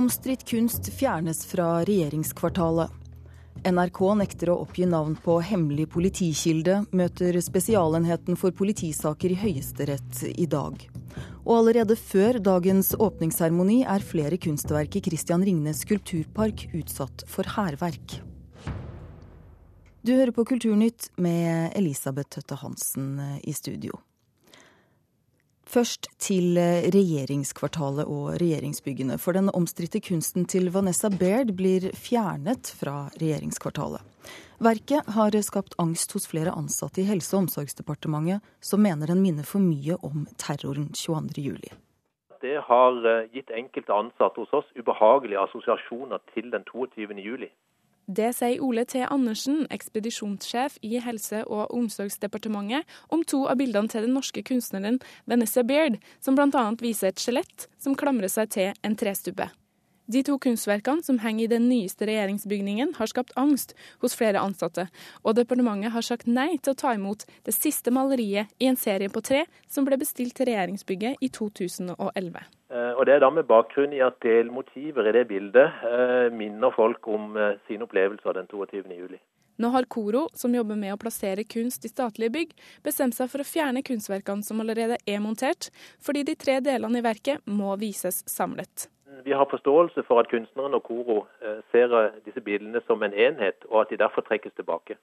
Omstridt 0.00 0.48
kunst 0.48 0.92
fjernes 0.92 1.46
fra 1.46 1.84
regjeringskvartalet. 1.84 2.88
NRK 3.68 3.98
nekter 4.16 4.48
å 4.48 4.54
oppgi 4.62 4.86
navn 4.88 5.12
på 5.20 5.34
hemmelig 5.44 5.90
politikilde, 5.92 6.78
møter 6.96 7.36
Spesialenheten 7.44 8.38
for 8.40 8.56
politisaker 8.56 9.34
i 9.34 9.36
Høyesterett 9.42 10.22
i 10.30 10.48
dag. 10.48 10.80
Og 11.44 11.52
allerede 11.58 11.98
før 12.00 12.40
dagens 12.40 12.94
åpningsseremoni 12.96 13.82
er 13.84 14.08
flere 14.14 14.40
kunstverk 14.40 14.96
i 14.96 15.04
Christian 15.10 15.44
Ringnes 15.44 15.84
skulpturpark 15.84 16.70
utsatt 16.80 17.28
for 17.28 17.52
hærverk. 17.58 18.22
Du 20.00 20.16
hører 20.16 20.32
på 20.32 20.48
Kulturnytt 20.48 21.12
med 21.20 21.76
Elisabeth 21.76 22.38
Tøtte 22.38 22.56
Hansen 22.64 23.18
i 23.44 23.52
studio. 23.52 24.00
Først 25.70 26.08
til 26.18 26.56
eh, 26.58 26.88
regjeringskvartalet 26.90 28.08
og 28.10 28.32
regjeringsbyggene. 28.42 29.20
For 29.22 29.36
den 29.36 29.52
omstridte 29.54 30.00
kunsten 30.02 30.48
til 30.50 30.66
Vanessa 30.74 31.10
Baird 31.14 31.52
blir 31.58 31.92
fjernet 31.94 32.72
fra 32.74 33.04
regjeringskvartalet. 33.20 34.02
Verket 34.60 35.12
har 35.14 35.36
skapt 35.46 35.76
angst 35.78 36.10
hos 36.16 36.26
flere 36.26 36.50
ansatte 36.50 37.04
i 37.04 37.06
Helse- 37.06 37.36
og 37.36 37.44
omsorgsdepartementet, 37.44 38.42
som 38.60 38.82
mener 38.82 39.12
den 39.12 39.22
minner 39.22 39.46
for 39.46 39.62
mye 39.62 39.94
om 40.02 40.26
terroren 40.42 40.90
22.07. 40.90 41.70
Det 42.42 42.58
har 42.66 43.06
eh, 43.06 43.30
gitt 43.30 43.54
enkelte 43.54 43.94
ansatte 43.94 44.42
hos 44.42 44.52
oss 44.56 44.74
ubehagelige 44.74 45.38
assosiasjoner 45.46 46.18
til 46.34 46.50
den 46.50 46.66
22.07. 46.66 47.46
Det 48.10 48.32
sier 48.34 48.58
Ole 48.64 48.82
T. 48.90 49.04
Andersen, 49.06 49.68
ekspedisjonssjef 49.70 50.80
i 50.82 50.98
Helse- 50.98 51.44
og 51.46 51.70
omsorgsdepartementet, 51.70 52.82
om 53.08 53.22
to 53.22 53.44
av 53.46 53.60
bildene 53.60 53.86
til 53.92 54.08
den 54.08 54.16
norske 54.18 54.42
kunstneren 54.42 54.98
Vanessa 55.30 55.62
Beard, 55.62 56.00
som 56.18 56.34
bl.a. 56.34 56.64
viser 56.82 57.12
et 57.12 57.22
skjelett 57.22 57.68
som 57.78 57.94
klamrer 57.94 58.32
seg 58.32 58.50
til 58.56 58.72
en 58.82 58.98
trestubbe. 58.98 59.46
De 60.10 60.22
to 60.26 60.38
kunstverkene 60.42 61.04
som 61.06 61.20
henger 61.22 61.44
i 61.44 61.50
den 61.52 61.68
nyeste 61.70 62.06
regjeringsbygningen, 62.08 62.94
har 62.98 63.10
skapt 63.10 63.34
angst 63.38 63.76
hos 64.02 64.16
flere 64.18 64.42
ansatte, 64.42 64.88
og 65.22 65.36
departementet 65.38 65.94
har 65.94 66.06
sagt 66.06 66.26
nei 66.26 66.56
til 66.58 66.74
å 66.74 66.80
ta 66.80 66.94
imot 66.96 67.26
det 67.46 67.54
siste 67.54 67.92
maleriet 67.94 68.50
i 68.58 68.70
en 68.70 68.78
serie 68.80 69.10
på 69.12 69.22
tre 69.22 69.44
som 69.70 69.86
ble 69.86 70.00
bestilt 70.00 70.34
til 70.38 70.50
regjeringsbygget 70.50 71.22
i 71.22 71.30
2011. 71.30 72.40
Eh, 72.70 72.92
og 72.96 73.06
Det 73.06 73.14
er 73.14 73.22
da 73.22 73.30
med 73.34 73.46
bakgrunn 73.50 73.94
i 73.94 74.02
at 74.02 74.18
delmotiver 74.22 75.10
i 75.10 75.14
det 75.14 75.26
bildet 75.30 75.82
eh, 75.86 76.28
minner 76.34 76.74
folk 76.74 77.06
om 77.06 77.36
sin 77.66 77.70
sine 77.70 77.86
opplevelser 77.86 78.34
den 78.34 78.46
22. 78.50 78.82
juli. 78.90 79.18
Nå 79.60 79.68
har 79.68 79.84
Koro, 79.92 80.28
som 80.34 80.54
jobber 80.54 80.76
med 80.76 80.94
å 80.94 80.98
plassere 81.00 81.44
kunst 81.44 81.84
i 81.84 81.90
statlige 81.90 82.32
bygg, 82.32 82.54
bestemt 82.82 83.14
seg 83.14 83.28
for 83.30 83.42
å 83.42 83.46
fjerne 83.46 83.82
kunstverkene 83.84 84.42
som 84.42 84.62
allerede 84.62 84.96
er 85.06 85.20
montert, 85.20 85.68
fordi 86.00 86.24
de 86.24 86.34
tre 86.34 86.60
delene 86.64 86.98
i 86.98 87.04
verket 87.04 87.44
må 87.44 87.76
vises 87.80 88.22
samlet. 88.26 88.88
Vi 89.24 89.32
har 89.32 89.46
forståelse 89.50 90.02
for 90.06 90.20
at 90.20 90.28
kunstneren 90.30 90.74
og 90.74 90.82
Koro 90.86 91.16
ser 91.72 91.92
disse 92.24 92.40
bildene 92.40 92.80
som 92.86 93.02
en 93.02 93.14
enhet, 93.14 93.64
og 93.68 93.80
at 93.80 93.90
de 93.90 93.98
derfor 94.00 94.22
trekkes 94.26 94.52
tilbake. 94.56 94.96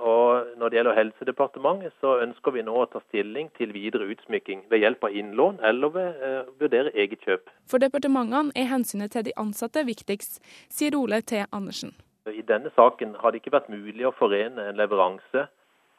Og 0.00 0.46
Når 0.56 0.68
det 0.68 0.76
gjelder 0.76 0.94
Helsedepartementet, 0.94 1.92
så 2.00 2.18
ønsker 2.20 2.50
vi 2.50 2.62
nå 2.62 2.74
å 2.76 2.86
ta 2.92 3.00
stilling 3.08 3.48
til 3.58 3.72
videre 3.72 4.10
utsmykking 4.12 4.66
ved 4.70 4.84
hjelp 4.84 5.04
av 5.04 5.16
innlån 5.16 5.60
eller 5.64 5.94
ved 5.94 6.22
å 6.28 6.44
vurdere 6.60 6.92
eget 6.94 7.24
kjøp. 7.26 7.50
For 7.70 7.82
departementene 7.82 8.52
er 8.54 8.68
hensynet 8.70 9.14
til 9.16 9.24
de 9.30 9.36
ansatte 9.40 9.86
viktigst, 9.88 10.42
sier 10.68 10.98
Ole 10.98 11.22
T. 11.22 11.44
Andersen. 11.52 11.96
I 12.28 12.42
denne 12.42 12.70
saken 12.76 13.16
har 13.20 13.32
det 13.32 13.40
ikke 13.40 13.56
vært 13.56 13.72
mulig 13.72 14.04
å 14.06 14.12
forene 14.12 14.68
en 14.68 14.76
leveranse 14.76 15.46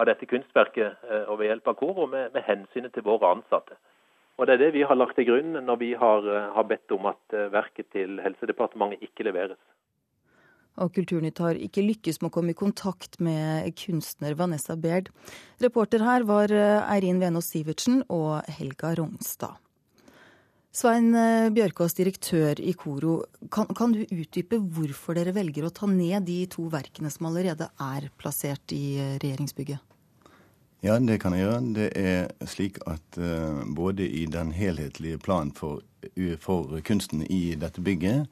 av 0.01 0.07
dette 0.09 0.27
kunstverket 0.29 1.07
eh, 1.09 1.25
og 1.29 1.39
ved 1.39 1.51
hjelp 1.51 1.71
av 1.71 1.77
Koro 1.79 2.07
med, 2.09 2.31
med, 2.33 2.43
hensynet 2.45 2.93
til 2.95 3.05
våre 3.05 3.33
ansatte. 3.35 3.77
Og 4.41 4.47
Det 4.49 4.55
er 4.55 4.63
det 4.63 4.71
vi 4.73 4.81
har 4.81 4.97
lagt 4.97 5.13
til 5.19 5.27
grunn 5.29 5.53
når 5.53 5.77
vi 5.77 5.91
har, 5.93 6.25
eh, 6.25 6.49
har 6.55 6.65
bedt 6.65 6.91
om 6.97 7.05
at 7.05 7.37
eh, 7.37 7.51
verket 7.53 7.91
til 7.93 8.17
Helsedepartementet 8.25 9.05
ikke 9.05 9.29
leveres. 9.29 9.59
Og 10.81 10.89
Kulturnytt 10.95 11.37
har 11.37 11.53
ikke 11.53 11.83
lykkes 11.85 12.21
med 12.21 12.31
å 12.31 12.33
komme 12.33 12.55
i 12.55 12.57
kontakt 12.57 13.19
med 13.19 13.69
kunstner 13.77 14.33
Vanessa 14.39 14.75
Baird. 14.75 15.11
Reporter 15.61 16.01
her 16.01 16.23
var 16.23 16.49
Eirin 16.49 17.19
Venås 17.21 17.51
Sivertsen 17.51 18.01
og 18.09 18.41
Helga 18.49 18.95
Rognstad. 18.97 19.59
Svein 20.71 21.11
eh, 21.19 21.49
Bjørkås, 21.51 21.97
direktør 21.97 22.59
i 22.63 22.71
Koro. 22.79 23.17
Kan, 23.51 23.67
kan, 23.75 23.91
du 23.91 24.05
utdype 24.05 24.55
hvorfor 24.55 25.17
dere 25.17 25.33
velger 25.35 25.67
å 25.67 25.71
ta 25.75 25.89
ned 25.89 26.23
de 26.29 26.45
to 26.47 26.69
verkene 26.71 27.11
som 27.11 27.27
allerede 27.27 27.67
er 27.75 28.07
plassert 28.15 28.71
i 28.71 28.95
eh, 28.95 29.17
regjeringsbygget? 29.19 29.83
Ja, 30.81 30.95
det 30.97 31.19
kan 31.21 31.35
jeg 31.37 31.45
gjøre. 31.45 31.57
Det 31.75 31.87
er 31.93 32.47
slik 32.49 32.79
at 32.89 33.17
uh, 33.21 33.61
både 33.69 34.01
i 34.01 34.23
den 34.25 34.49
helhetlige 34.49 35.19
planen 35.21 35.51
for, 35.53 35.83
for, 36.41 36.71
kunsten 36.81 37.21
i 37.21 37.53
dette 37.53 37.83
bygget 37.85 38.25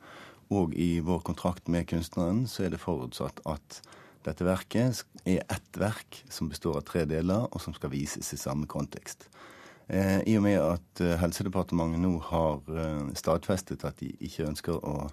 og 0.49 0.71
i 0.73 0.97
vår 1.05 1.19
kontrakt 1.27 1.67
med 1.69 1.85
kunstneren, 1.91 2.47
så 2.49 2.63
er 2.65 2.71
det 2.73 2.79
forutsatt 2.81 3.37
at 3.45 3.77
dette 4.25 4.47
verket 4.47 5.03
er 5.29 5.43
ett 5.45 5.77
verk 5.77 6.23
som 6.33 6.49
består 6.49 6.79
av 6.79 6.87
tre 6.87 7.03
deler, 7.05 7.45
og 7.53 7.61
som 7.61 7.75
skal 7.77 7.91
vises 7.93 8.33
i 8.33 8.39
samme 8.41 8.65
kontekst. 8.65 9.27
Uh, 9.85 10.17
I 10.25 10.33
og 10.39 10.47
med 10.47 10.57
at 10.57 11.03
uh, 11.05 11.19
Helsedepartementet 11.21 12.01
nå 12.01 12.15
har 12.31 13.13
stadfestet 13.13 13.85
at 13.85 14.01
de 14.01 14.09
ikke 14.25 14.47
ønsker 14.49 14.73
å 14.81 15.11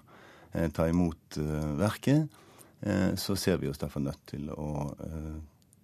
ta 0.73 0.87
imot 0.89 1.35
verket, 1.77 2.31
så 3.19 3.35
ser 3.37 3.59
vi 3.61 3.67
oss 3.69 3.81
derfor 3.81 3.99
nødt 4.01 4.21
til 4.31 4.47
å 4.55 4.87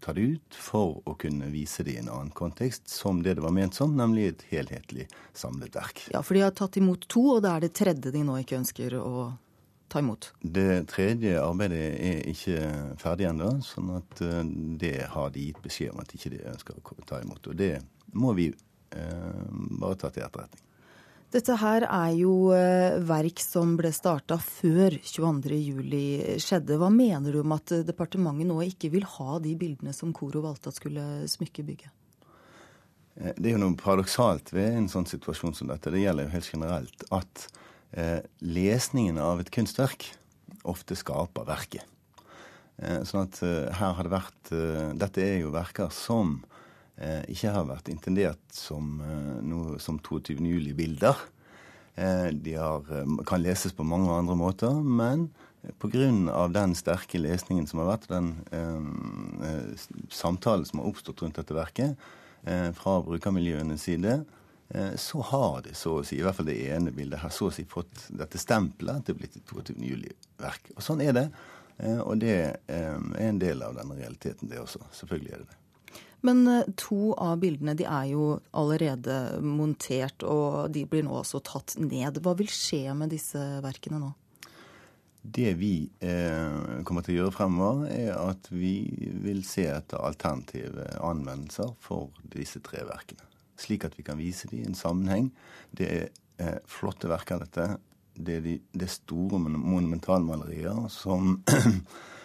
ta 0.04 0.16
det 0.16 0.26
ut 0.36 0.58
for 0.60 1.00
å 1.10 1.16
kunne 1.20 1.48
vise 1.54 1.86
det 1.88 1.96
i 1.96 2.02
en 2.02 2.12
annen 2.12 2.34
kontekst, 2.36 2.90
som 2.92 3.22
det 3.24 3.38
det 3.38 3.46
var 3.46 3.56
ment 3.56 3.78
som, 3.78 3.96
nemlig 3.98 4.28
et 4.30 4.44
helhetlig 4.52 5.08
samlet 5.38 5.78
verk. 5.80 6.04
Ja, 6.14 6.24
for 6.26 6.38
de 6.38 6.44
har 6.46 6.54
tatt 6.58 6.78
imot 6.82 7.08
to, 7.12 7.24
og 7.38 7.46
det 7.46 7.54
er 7.54 7.64
det 7.66 7.72
tredje 7.80 8.12
de 8.14 8.26
nå 8.28 8.36
ikke 8.42 8.60
ønsker 8.60 8.98
å 9.00 9.30
ta 9.94 10.04
imot? 10.04 10.32
Det 10.42 10.84
tredje 10.92 11.40
arbeidet 11.40 11.82
er 11.96 12.22
ikke 12.32 12.60
ferdig 13.02 13.30
ennå, 13.32 13.56
sånn 13.66 13.96
at 14.02 14.22
det 14.82 14.98
har 15.16 15.34
de 15.34 15.48
gitt 15.48 15.64
beskjed 15.64 15.96
om 15.96 16.04
at 16.04 16.14
ikke 16.18 16.36
de 16.36 16.46
ønsker 16.52 16.78
å 16.78 17.10
ta 17.10 17.24
imot. 17.24 17.52
Og 17.52 17.58
det 17.60 17.78
må 18.14 18.36
vi 18.38 18.52
Eh, 18.96 19.44
bare 19.52 19.96
ta 19.96 20.10
til 20.14 20.26
etterretning. 20.26 20.62
Dette 21.34 21.56
her 21.58 21.88
er 21.88 22.12
jo 22.14 22.52
eh, 22.54 23.00
verk 23.10 23.42
som 23.42 23.72
ble 23.80 23.90
starta 23.96 24.36
før 24.38 24.94
22.07 25.02 26.38
skjedde. 26.44 26.78
Hva 26.78 26.92
mener 26.94 27.34
du 27.34 27.40
om 27.42 27.56
at 27.56 27.74
departementet 27.88 28.46
nå 28.52 28.60
ikke 28.68 28.92
vil 28.94 29.08
ha 29.16 29.40
de 29.42 29.56
bildene 29.58 29.96
som 29.98 30.14
Koro 30.14 30.44
valgte 30.46 30.70
at 30.70 30.78
skulle 30.78 31.26
smykke 31.32 31.66
bygget? 31.66 31.90
Eh, 33.18 33.34
det 33.34 33.50
er 33.50 33.56
jo 33.56 33.64
noe 33.64 33.80
paradoksalt 33.80 34.54
ved 34.54 34.78
en 34.78 34.92
sånn 34.92 35.10
situasjon 35.10 35.58
som 35.58 35.74
dette. 35.74 35.90
Det 35.90 36.04
gjelder 36.04 36.30
jo 36.30 36.36
helt 36.36 36.52
generelt 36.54 37.08
at 37.18 37.48
eh, 37.98 38.20
lesningen 38.46 39.18
av 39.18 39.42
et 39.42 39.50
kunstverk 39.54 40.12
ofte 40.70 40.94
skaper 40.98 41.50
verket. 41.50 41.90
Eh, 42.78 43.02
sånn 43.10 43.26
at 43.26 43.42
eh, 43.42 43.74
her 43.74 43.98
har 43.98 44.06
det 44.06 44.14
vært 44.14 44.54
Dette 45.02 45.22
er 45.22 45.40
jo 45.42 45.54
verker 45.54 45.90
som 45.94 46.40
eh, 46.42 46.53
ikke 47.28 47.52
har 47.52 47.66
vært 47.68 47.90
intendert 47.92 48.42
som, 48.54 49.02
eh, 49.02 49.40
noe, 49.44 49.80
som 49.80 50.00
22. 50.00 50.46
juli-bilder. 50.48 51.16
Eh, 51.96 52.28
de 52.34 52.54
har, 52.54 52.86
eh, 52.92 53.24
kan 53.26 53.42
leses 53.42 53.74
på 53.74 53.86
mange 53.86 54.10
andre 54.12 54.36
måter, 54.36 54.84
men 54.84 55.30
pga. 55.80 56.48
den 56.52 56.76
sterke 56.76 57.20
lesningen 57.20 57.68
som 57.68 57.80
har 57.80 57.98
vært, 57.98 58.08
den 58.08 58.46
eh, 58.52 59.50
eh, 59.50 59.76
samtalen 60.10 60.66
som 60.66 60.80
har 60.80 60.88
oppstått 60.88 61.22
rundt 61.22 61.36
dette 61.36 61.54
verket 61.54 61.98
fra 62.76 62.98
brukermiljøenes 63.00 63.86
side, 63.88 64.26
så 65.00 65.22
har 65.24 65.62
det 65.64 65.78
så 65.80 66.02
å 66.02 66.04
si, 66.04 66.18
i 66.18 66.24
hvert 66.26 66.36
fall 66.36 66.50
det 66.50 66.58
ene 66.76 66.92
bildet 66.92 67.22
her, 67.22 67.32
så 67.32 67.48
å 67.48 67.54
si 67.56 67.64
fått 67.64 68.10
dette 68.12 68.36
stempelet 68.42 69.00
at 69.00 69.06
det 69.08 69.14
er 69.14 69.20
blitt 69.22 69.38
et 69.40 69.48
22. 69.48 69.80
juli-verk. 69.80 70.74
Og 70.76 70.84
Sånn 70.84 71.06
er 71.08 71.16
det. 71.16 71.24
Og 72.04 72.20
det 72.20 72.36
er 72.68 73.00
en 73.24 73.40
del 73.40 73.64
av 73.64 73.80
denne 73.80 73.96
realiteten, 73.96 74.52
det 74.52 74.60
også. 74.60 74.84
Selvfølgelig 74.92 75.38
er 75.38 75.46
det 75.46 75.54
det. 75.54 75.63
Men 76.24 76.48
eh, 76.48 76.68
to 76.80 77.14
av 77.20 77.38
bildene 77.44 77.76
de 77.78 77.88
er 77.88 78.10
jo 78.14 78.28
allerede 78.56 79.42
montert, 79.44 80.24
og 80.24 80.72
de 80.74 80.86
blir 80.90 81.04
nå 81.06 81.18
også 81.20 81.44
tatt 81.44 81.76
ned. 81.82 82.22
Hva 82.24 82.36
vil 82.40 82.52
skje 82.52 82.96
med 82.98 83.12
disse 83.14 83.42
verkene 83.64 84.00
nå? 84.02 84.14
Det 85.24 85.54
vi 85.56 85.76
eh, 86.04 86.84
kommer 86.84 87.04
til 87.04 87.16
å 87.16 87.20
gjøre 87.22 87.36
fremover, 87.36 87.86
er 87.92 88.16
at 88.18 88.50
vi 88.52 88.76
vil 89.24 89.44
se 89.48 89.70
etter 89.72 90.04
alternative 90.04 90.90
anvendelser 91.00 91.72
for 91.84 92.12
disse 92.34 92.60
tre 92.64 92.84
verkene. 92.88 93.24
Slik 93.60 93.86
at 93.88 93.96
vi 93.96 94.04
kan 94.04 94.20
vise 94.20 94.50
dem 94.52 94.64
i 94.64 94.68
en 94.68 94.76
sammenheng. 94.76 95.30
Det 95.72 95.88
er 95.88 96.10
eh, 96.44 96.60
flotte 96.68 97.12
verker, 97.12 97.44
dette. 97.44 97.78
Det 98.14 98.40
er, 98.40 98.44
de, 98.46 98.58
det 98.76 98.88
er 98.88 98.96
store 98.96 99.40
monumentalmalerier 99.40 100.86
som 100.92 101.38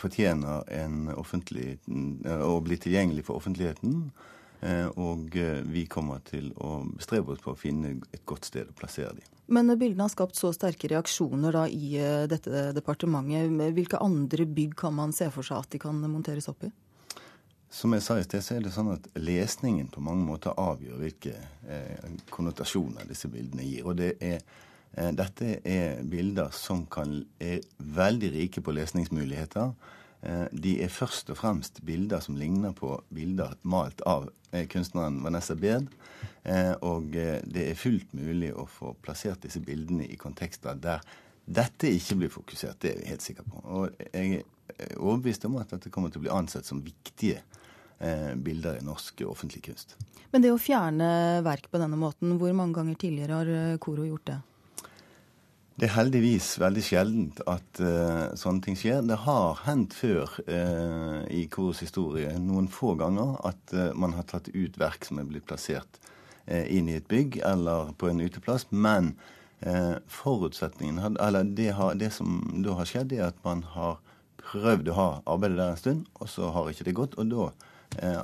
fortjener 0.00 0.64
en 0.74 1.08
offentlig, 1.14 1.78
eh, 1.86 2.40
å 2.42 2.60
bli 2.60 2.76
tilgjengelig 2.76 3.24
for 3.28 3.38
offentligheten. 3.38 4.10
Eh, 4.64 4.86
og 4.96 5.36
eh, 5.36 5.60
vi 5.68 5.84
kommer 5.86 6.22
til 6.24 6.50
å 6.56 6.80
bestrebe 6.96 7.34
oss 7.34 7.42
på 7.44 7.52
å 7.52 7.58
finne 7.58 7.98
et 8.14 8.24
godt 8.26 8.48
sted 8.48 8.70
å 8.70 8.76
plassere 8.76 9.12
dem. 9.18 9.26
Men 9.46 9.68
bildene 9.76 10.06
har 10.06 10.12
skapt 10.12 10.38
så 10.38 10.54
sterke 10.56 10.88
reaksjoner 10.88 11.52
da 11.52 11.66
i 11.68 11.98
dette 12.30 12.70
departementet. 12.72 13.52
Hvilke 13.76 14.00
andre 14.00 14.46
bygg 14.48 14.72
kan 14.80 14.96
man 14.96 15.12
se 15.12 15.28
for 15.34 15.44
seg 15.44 15.60
at 15.60 15.74
de 15.74 15.82
kan 15.82 15.98
monteres 16.00 16.48
opp 16.48 16.64
i? 16.64 16.72
Som 17.74 17.92
jeg 17.92 18.04
sa 18.06 18.16
i 18.16 18.24
sted, 18.24 18.40
så 18.46 18.54
er 18.56 18.64
det 18.64 18.72
sånn 18.72 18.92
at 18.94 19.10
lesningen 19.18 19.90
på 19.92 20.00
mange 20.06 20.24
måter 20.24 20.54
avgjør 20.56 21.02
hvilke 21.02 21.34
eh, 21.68 22.14
konnotasjoner 22.32 23.04
disse 23.10 23.28
bildene 23.28 23.66
gir. 23.66 23.84
Og 23.84 23.98
det 24.00 24.14
er 24.22 24.40
Eh, 24.40 24.73
dette 24.94 25.56
er 25.66 26.02
bilder 26.06 26.52
som 26.54 26.84
kan, 26.86 27.24
er 27.42 27.64
veldig 27.78 28.30
rike 28.36 28.62
på 28.62 28.74
lesningsmuligheter. 28.76 29.72
Eh, 30.24 30.46
de 30.52 30.78
er 30.84 30.92
først 30.92 31.28
og 31.34 31.38
fremst 31.40 31.82
bilder 31.84 32.22
som 32.24 32.38
ligner 32.40 32.72
på 32.76 32.96
bilder 33.14 33.56
malt 33.68 34.00
av 34.08 34.30
eh, 34.52 34.64
kunstneren 34.70 35.20
Vanessa 35.24 35.56
Beard. 35.58 35.90
Og 36.84 37.14
det 37.14 37.62
er 37.70 37.78
fullt 37.80 38.10
mulig 38.12 38.50
å 38.52 38.66
få 38.68 38.90
plassert 39.00 39.46
disse 39.46 39.62
bildene 39.64 40.04
i 40.04 40.18
kontekster 40.20 40.76
der 40.76 41.00
dette 41.48 41.88
ikke 41.88 42.18
blir 42.20 42.32
fokusert. 42.34 42.76
Det 42.84 42.90
er 42.90 42.98
vi 42.98 43.06
helt 43.08 43.24
sikre 43.24 43.46
på. 43.48 43.62
Og 43.64 44.02
jeg 44.10 44.42
er 44.42 44.98
overbevist 44.98 45.46
om 45.48 45.56
at 45.62 45.72
dette 45.72 45.88
kommer 45.88 46.12
til 46.12 46.20
å 46.20 46.26
bli 46.26 46.34
ansett 46.36 46.68
som 46.68 46.84
viktige 46.84 47.40
bilder 48.44 48.76
i 48.76 48.84
norsk 48.84 49.24
offentlig 49.24 49.62
kunst. 49.70 49.96
Men 50.34 50.44
det 50.44 50.52
å 50.52 50.60
fjerne 50.60 51.40
verk 51.48 51.70
på 51.72 51.80
denne 51.80 51.96
måten, 51.96 52.36
hvor 52.36 52.52
mange 52.52 52.76
ganger 52.76 53.00
tidligere 53.00 53.40
har 53.40 53.80
Koro 53.80 54.04
gjort 54.04 54.28
det? 54.34 54.38
Det 55.74 55.88
er 55.88 55.96
heldigvis 55.96 56.52
veldig 56.62 56.82
sjeldent 56.86 57.40
at 57.50 57.80
uh, 57.82 58.30
sånne 58.38 58.62
ting 58.62 58.76
skjer. 58.78 59.00
Det 59.02 59.16
har 59.24 59.58
hendt 59.64 59.96
før 59.98 60.30
uh, 60.46 61.24
i 61.26 61.48
korets 61.50 61.80
historie 61.82 62.30
noen 62.38 62.68
få 62.70 62.92
ganger 63.00 63.34
at 63.50 63.74
uh, 63.74 63.88
man 63.98 64.14
har 64.14 64.28
tatt 64.30 64.52
ut 64.54 64.78
verk 64.78 65.02
som 65.08 65.18
er 65.18 65.26
blitt 65.26 65.48
plassert 65.50 65.98
inn 66.44 66.90
i 66.92 66.98
et 66.98 67.06
bygg 67.08 67.38
eller 67.40 67.94
på 67.96 68.10
en 68.10 68.20
uteplass. 68.20 68.66
Men 68.68 69.14
forutsetningen, 70.12 70.98
eller 71.16 71.48
det, 71.56 71.70
har, 71.78 71.94
det, 71.96 72.10
som 72.12 72.42
da 72.60 72.74
har 72.76 72.90
skjedd, 72.90 73.14
er 73.16 73.30
at 73.30 73.40
man 73.46 73.64
har 73.72 73.96
prøvd 74.42 74.92
å 74.92 74.98
ha 74.98 75.08
arbeidet 75.24 75.56
der 75.56 75.72
en 75.72 75.80
stund, 75.80 76.04
og 76.20 76.28
så 76.28 76.52
har 76.52 76.68
ikke 76.68 76.84
det 76.90 76.98
gått. 77.00 77.16
Og 77.16 77.32
da 77.32 77.48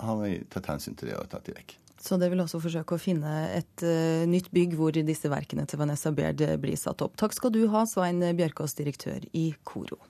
har 0.04 0.20
vi 0.20 0.36
tatt 0.52 0.68
hensyn 0.68 1.00
til 1.00 1.14
det 1.14 1.16
og 1.16 1.32
tatt 1.32 1.48
det 1.48 1.56
vekk. 1.56 1.79
Så 2.00 2.16
det 2.16 2.30
vil 2.32 2.40
også 2.40 2.62
forsøke 2.64 2.96
å 2.96 3.00
finne 3.00 3.30
et 3.52 3.84
uh, 3.84 4.24
nytt 4.28 4.48
bygg 4.56 4.72
hvor 4.78 4.96
disse 4.96 5.28
verkene 5.28 5.66
til 5.68 5.82
Vanessa 5.82 6.12
Baird 6.16 6.40
eh, 6.40 6.56
blir 6.60 6.78
satt 6.80 7.04
opp. 7.04 7.18
Takk 7.20 7.36
skal 7.36 7.52
du 7.52 7.66
ha, 7.72 7.84
Svein 7.88 8.24
Bjørkås, 8.38 8.72
direktør 8.78 9.26
i 9.36 9.50
Koro. 9.68 10.00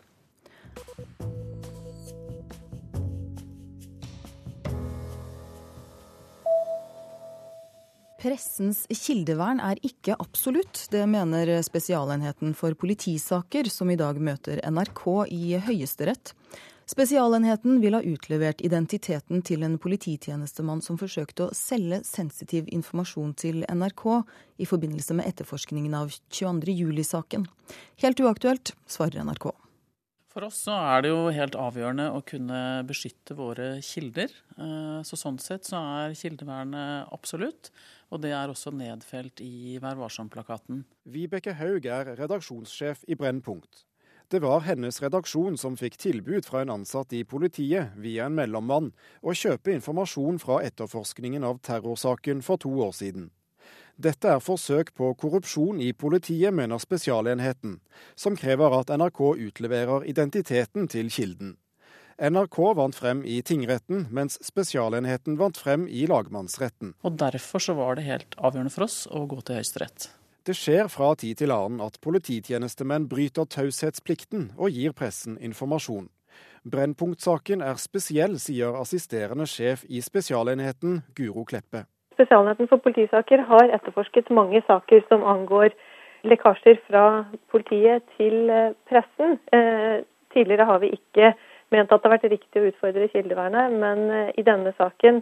Pressens 8.21 8.85
kildevern 8.93 9.63
er 9.65 9.81
ikke 9.83 10.15
absolutt. 10.21 10.85
Det 10.93 11.03
mener 11.09 11.57
Spesialenheten 11.65 12.53
for 12.55 12.77
politisaker, 12.79 13.71
som 13.73 13.91
i 13.91 13.97
dag 13.99 14.21
møter 14.21 14.61
NRK 14.69 15.07
i 15.33 15.57
Høyesterett. 15.65 16.35
Spesialenheten 16.91 17.79
vil 17.79 17.95
ha 17.95 18.01
utlevert 18.03 18.63
identiteten 18.67 19.45
til 19.47 19.63
en 19.63 19.77
polititjenestemann 19.79 20.81
som 20.83 20.97
forsøkte 20.99 21.45
å 21.47 21.55
selge 21.55 22.01
sensitiv 22.09 22.67
informasjon 22.75 23.31
til 23.39 23.61
NRK 23.63 24.05
i 24.59 24.67
forbindelse 24.67 25.15
med 25.15 25.29
etterforskningen 25.31 25.95
av 25.95 26.11
22.07-saken. 26.35 27.45
Helt 28.03 28.23
uaktuelt, 28.25 28.73
svarer 28.91 29.23
NRK. 29.23 29.53
For 30.35 30.47
oss 30.47 30.65
så 30.67 30.75
er 30.95 31.05
det 31.05 31.13
jo 31.13 31.21
helt 31.35 31.59
avgjørende 31.59 32.09
å 32.15 32.25
kunne 32.27 32.59
beskytte 32.89 33.37
våre 33.39 33.69
kilder. 33.87 34.35
Eh, 34.59 34.99
så 35.07 35.19
sånn 35.19 35.39
sett 35.43 35.71
så 35.71 35.79
er 36.03 36.17
kildevernet 36.19 37.11
absolutt, 37.15 37.71
og 38.11 38.25
det 38.25 38.35
er 38.35 38.51
også 38.51 38.75
nedfelt 38.75 39.43
i 39.47 39.79
Vær 39.83 39.99
varsom-plakaten. 39.99 40.83
Vibeke 41.07 41.55
Haug 41.59 41.87
er 41.87 42.17
redaksjonssjef 42.19 43.07
i 43.11 43.19
Brennpunkt. 43.19 43.85
Det 44.31 44.39
var 44.39 44.61
hennes 44.63 45.01
redaksjon 45.03 45.57
som 45.59 45.75
fikk 45.75 45.97
tilbud 45.99 46.47
fra 46.47 46.61
en 46.63 46.71
ansatt 46.71 47.11
i 47.19 47.25
politiet 47.27 47.97
via 47.99 48.29
en 48.29 48.37
mellommann 48.39 48.93
å 49.27 49.35
kjøpe 49.35 49.73
informasjon 49.75 50.39
fra 50.39 50.61
etterforskningen 50.69 51.43
av 51.49 51.59
terrorsaken 51.67 52.39
for 52.47 52.61
to 52.63 52.71
år 52.85 52.93
siden. 52.95 53.33
Dette 53.99 54.31
er 54.31 54.39
forsøk 54.39 54.93
på 54.95 55.09
korrupsjon 55.19 55.81
i 55.83 55.91
politiet, 55.93 56.55
mener 56.55 56.79
Spesialenheten, 56.79 57.81
som 58.15 58.39
krever 58.39 58.79
at 58.79 58.95
NRK 58.95 59.21
utleverer 59.49 60.07
identiteten 60.15 60.87
til 60.95 61.11
kilden. 61.11 61.57
NRK 62.23 62.61
vant 62.79 62.95
frem 62.95 63.25
i 63.27 63.41
tingretten, 63.43 64.07
mens 64.15 64.39
Spesialenheten 64.47 65.41
vant 65.43 65.59
frem 65.59 65.89
i 65.91 66.07
lagmannsretten. 66.07 66.95
Og 67.03 67.19
Derfor 67.19 67.67
så 67.67 67.75
var 67.75 67.99
det 67.99 68.07
helt 68.07 68.39
avgjørende 68.39 68.77
for 68.79 68.87
oss 68.87 69.03
å 69.11 69.27
gå 69.27 69.43
til 69.43 69.59
Høyesterett. 69.59 70.13
Det 70.47 70.55
skjer 70.57 70.89
fra 70.89 71.11
tid 71.21 71.37
til 71.37 71.53
annen 71.53 71.83
at 71.85 71.99
polititjenestemenn 72.01 73.11
bryter 73.11 73.45
taushetsplikten 73.45 74.47
og 74.57 74.73
gir 74.73 74.95
pressen 74.97 75.37
informasjon. 75.37 76.07
Brennpunktsaken 76.65 77.61
er 77.61 77.77
spesiell, 77.81 78.39
sier 78.41 78.79
assisterende 78.81 79.45
sjef 79.49 79.85
i 79.89 80.01
Spesialenheten, 80.01 81.03
Guro 81.17 81.45
Kleppe. 81.45 81.85
Spesialenheten 82.17 82.69
for 82.73 82.81
politisaker 82.85 83.45
har 83.53 83.73
etterforsket 83.77 84.33
mange 84.33 84.65
saker 84.67 85.05
som 85.13 85.29
angår 85.29 85.77
lekkasjer 86.25 86.81
fra 86.89 87.05
politiet 87.53 88.05
til 88.17 88.49
eh, 88.49 88.75
pressen. 88.89 89.39
Eh, 89.57 90.05
tidligere 90.33 90.69
har 90.69 90.81
vi 90.81 90.95
ikke 90.97 91.35
ment 91.73 91.93
at 91.93 92.01
det 92.01 92.09
har 92.09 92.17
vært 92.17 92.31
riktig 92.33 92.61
å 92.61 92.69
utfordre 92.73 93.09
kildevernet, 93.13 93.77
men 93.81 94.07
eh, 94.09 94.33
i 94.41 94.45
denne 94.47 94.73
saken 94.81 95.21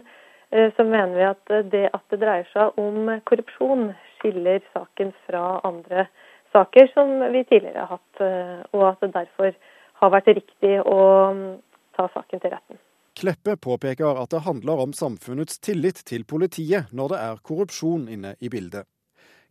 så 0.49 0.81
mener 0.81 1.11
vi 1.13 1.25
at 1.27 1.51
det 1.69 1.83
at 1.93 2.01
det 2.09 2.17
dreier 2.23 2.47
seg 2.49 2.77
om 2.81 3.11
korrupsjon, 3.29 3.91
skiller 4.19 4.61
saken 4.73 5.13
fra 5.25 5.45
andre 5.67 6.07
saker 6.53 6.91
som 6.93 7.15
vi 7.33 7.43
tidligere 7.45 7.85
har 7.85 7.97
hatt, 7.97 8.21
eh, 8.25 8.59
og 8.75 8.85
at 8.91 9.01
det 9.03 9.13
derfor 9.15 9.57
har 10.01 10.13
vært 10.13 10.31
riktig 10.33 10.75
å 10.81 10.99
mm, 11.35 11.49
ta 11.97 12.07
saken 12.13 12.41
til 12.43 12.53
retten. 12.55 12.79
Kleppe 13.19 13.57
påpeker 13.59 14.21
at 14.21 14.31
det 14.31 14.45
handler 14.45 14.85
om 14.85 14.93
samfunnets 14.95 15.59
tillit 15.59 15.99
til 16.07 16.23
politiet 16.23 16.93
når 16.95 17.13
det 17.13 17.19
er 17.25 17.41
korrupsjon 17.43 18.07
inne 18.11 18.35
i 18.39 18.51
bildet. 18.51 18.87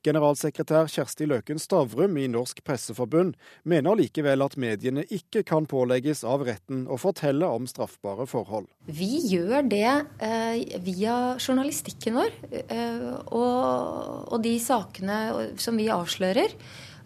Generalsekretær 0.06 0.88
Kjersti 0.90 1.26
Løken 1.28 1.58
Stavrum 1.58 2.16
i 2.20 2.26
Norsk 2.30 2.60
Presseforbund 2.66 3.34
mener 3.68 3.98
likevel 3.98 4.44
at 4.44 4.56
mediene 4.60 5.04
ikke 5.14 5.42
kan 5.46 5.66
pålegges 5.68 6.22
av 6.28 6.44
retten 6.46 6.84
å 6.86 6.98
fortelle 7.00 7.48
om 7.50 7.66
straffbare 7.68 8.28
forhold. 8.30 8.68
Vi 8.86 9.10
gjør 9.32 9.66
det 9.68 9.88
eh, 10.24 10.78
via 10.84 11.16
journalistikken 11.40 12.18
vår 12.20 12.36
eh, 12.62 13.08
og, 13.26 14.28
og, 14.30 14.38
de 14.44 14.54
sakene 14.62 15.18
som 15.58 15.78
vi 15.78 15.90
avslører. 15.92 16.54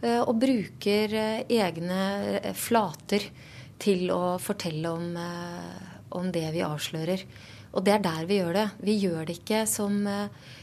Eh, 0.03 0.21
og 0.21 0.37
bruker 0.43 1.17
eh, 1.17 1.43
egne 1.49 2.03
eh, 2.43 2.53
flater 2.59 3.29
til 3.83 4.11
å 4.15 4.37
fortelle 4.43 4.91
om, 4.93 5.13
eh, 5.17 5.93
om, 6.19 6.29
det 6.35 6.49
vi 6.55 6.65
avslører. 6.67 7.25
Og 7.73 7.87
det 7.87 7.97
er 7.97 8.03
der 8.05 8.27
vi 8.29 8.43
gjør 8.43 8.59
det. 8.59 8.67
Vi 8.85 8.99
gjør 9.01 9.25
det 9.31 9.39
ikke 9.41 9.63
som 9.71 10.03
Eh, 10.07 10.61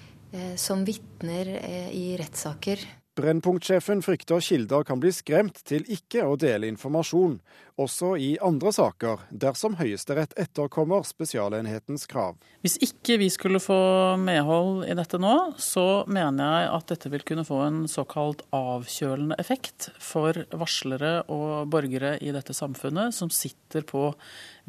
som 0.56 0.86
vitner 0.86 1.48
eh, 1.64 1.92
i 1.96 2.18
rettssaker. 2.20 2.82
Brennpunktsjefen 3.20 4.04
frykter 4.06 4.40
kilder 4.40 4.86
kan 4.88 5.02
bli 5.02 5.12
skremt 5.12 5.58
til 5.68 5.84
ikke 5.92 6.24
å 6.24 6.38
dele 6.40 6.70
informasjon, 6.72 7.40
også 7.80 8.14
i 8.20 8.30
andre 8.44 8.72
saker, 8.76 9.24
dersom 9.32 9.78
Høyesterett 9.80 10.36
etterkommer 10.40 11.06
Spesialenhetens 11.08 12.06
krav. 12.10 12.38
Hvis 12.64 12.78
ikke 12.84 13.20
vi 13.22 13.30
skulle 13.32 13.62
få 13.64 13.80
medhold 14.22 14.86
i 14.90 14.96
dette 14.98 15.20
nå, 15.22 15.34
så 15.62 16.04
mener 16.12 16.44
jeg 16.44 16.70
at 16.76 16.94
dette 16.94 17.12
vil 17.14 17.26
kunne 17.28 17.48
få 17.48 17.62
en 17.66 17.82
såkalt 17.92 18.44
avkjølende 18.56 19.40
effekt 19.42 19.90
for 20.04 20.44
varslere 20.52 21.20
og 21.32 21.70
borgere 21.72 22.18
i 22.20 22.34
dette 22.36 22.56
samfunnet 22.58 23.16
som 23.16 23.32
sitter 23.34 23.86
på 23.88 24.10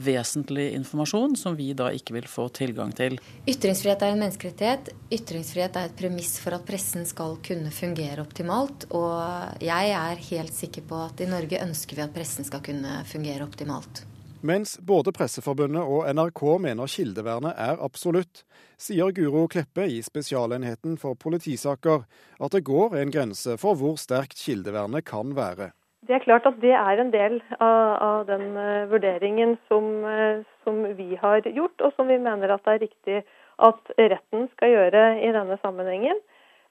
vesentlig 0.00 0.70
informasjon 0.78 1.36
som 1.36 1.56
vi 1.58 1.72
da 1.76 1.90
ikke 1.94 2.14
vil 2.16 2.28
få 2.30 2.46
tilgang 2.56 2.92
til. 2.96 3.18
Ytringsfrihet 3.48 4.04
er 4.04 4.14
en 4.14 4.22
menneskerettighet. 4.22 4.92
Ytringsfrihet 5.12 5.76
er 5.76 5.90
et 5.90 5.98
premiss 5.98 6.38
for 6.40 6.56
at 6.56 6.64
pressen 6.68 7.04
skal 7.08 7.36
kunne 7.44 7.72
fungere 7.74 8.24
optimalt. 8.24 8.88
Og 8.96 9.60
jeg 9.64 9.92
er 9.96 10.24
helt 10.30 10.56
sikker 10.56 10.86
på 10.88 11.02
at 11.04 11.20
i 11.20 11.28
Norge 11.30 11.60
ønsker 11.60 11.98
vi 11.98 12.06
at 12.06 12.14
pressen 12.14 12.48
skal 12.48 12.64
kunne 12.64 12.99
fungere 13.08 13.46
optimalt. 13.46 14.04
Mens 14.40 14.78
både 14.80 15.12
Presseforbundet 15.12 15.84
og 15.84 16.06
NRK 16.16 16.40
mener 16.64 16.88
kildevernet 16.88 17.58
er 17.60 17.82
absolutt, 17.84 18.46
sier 18.80 19.12
Guro 19.12 19.42
Kleppe 19.52 19.84
i 19.84 19.98
Spesialenheten 20.00 20.96
for 21.00 21.18
politisaker 21.20 22.06
at 22.40 22.56
det 22.56 22.64
går 22.64 22.96
en 23.02 23.12
grense 23.12 23.58
for 23.60 23.76
hvor 23.76 24.00
sterkt 24.00 24.40
kildevernet 24.40 25.04
kan 25.04 25.36
være. 25.36 25.74
Det 26.08 26.16
er 26.16 26.24
klart 26.24 26.48
at 26.48 26.56
det 26.62 26.72
er 26.72 27.02
en 27.02 27.12
del 27.12 27.36
av, 27.60 27.90
av 28.00 28.24
den 28.30 28.56
uh, 28.56 28.88
vurderingen 28.88 29.58
som, 29.68 29.92
uh, 30.08 30.40
som, 30.64 30.80
vi 30.96 31.12
har 31.20 31.44
gjort, 31.44 31.76
og 31.84 31.92
som 31.94 32.08
vi 32.08 32.16
mener 32.16 32.54
at 32.54 32.64
det 32.64 32.72
er 32.72 32.84
riktig 32.86 33.20
at 33.60 33.92
retten 34.00 34.48
skal 34.54 34.72
gjøre 34.72 35.04
i 35.20 35.34
denne 35.36 35.60
sammenhengen. 35.60 36.16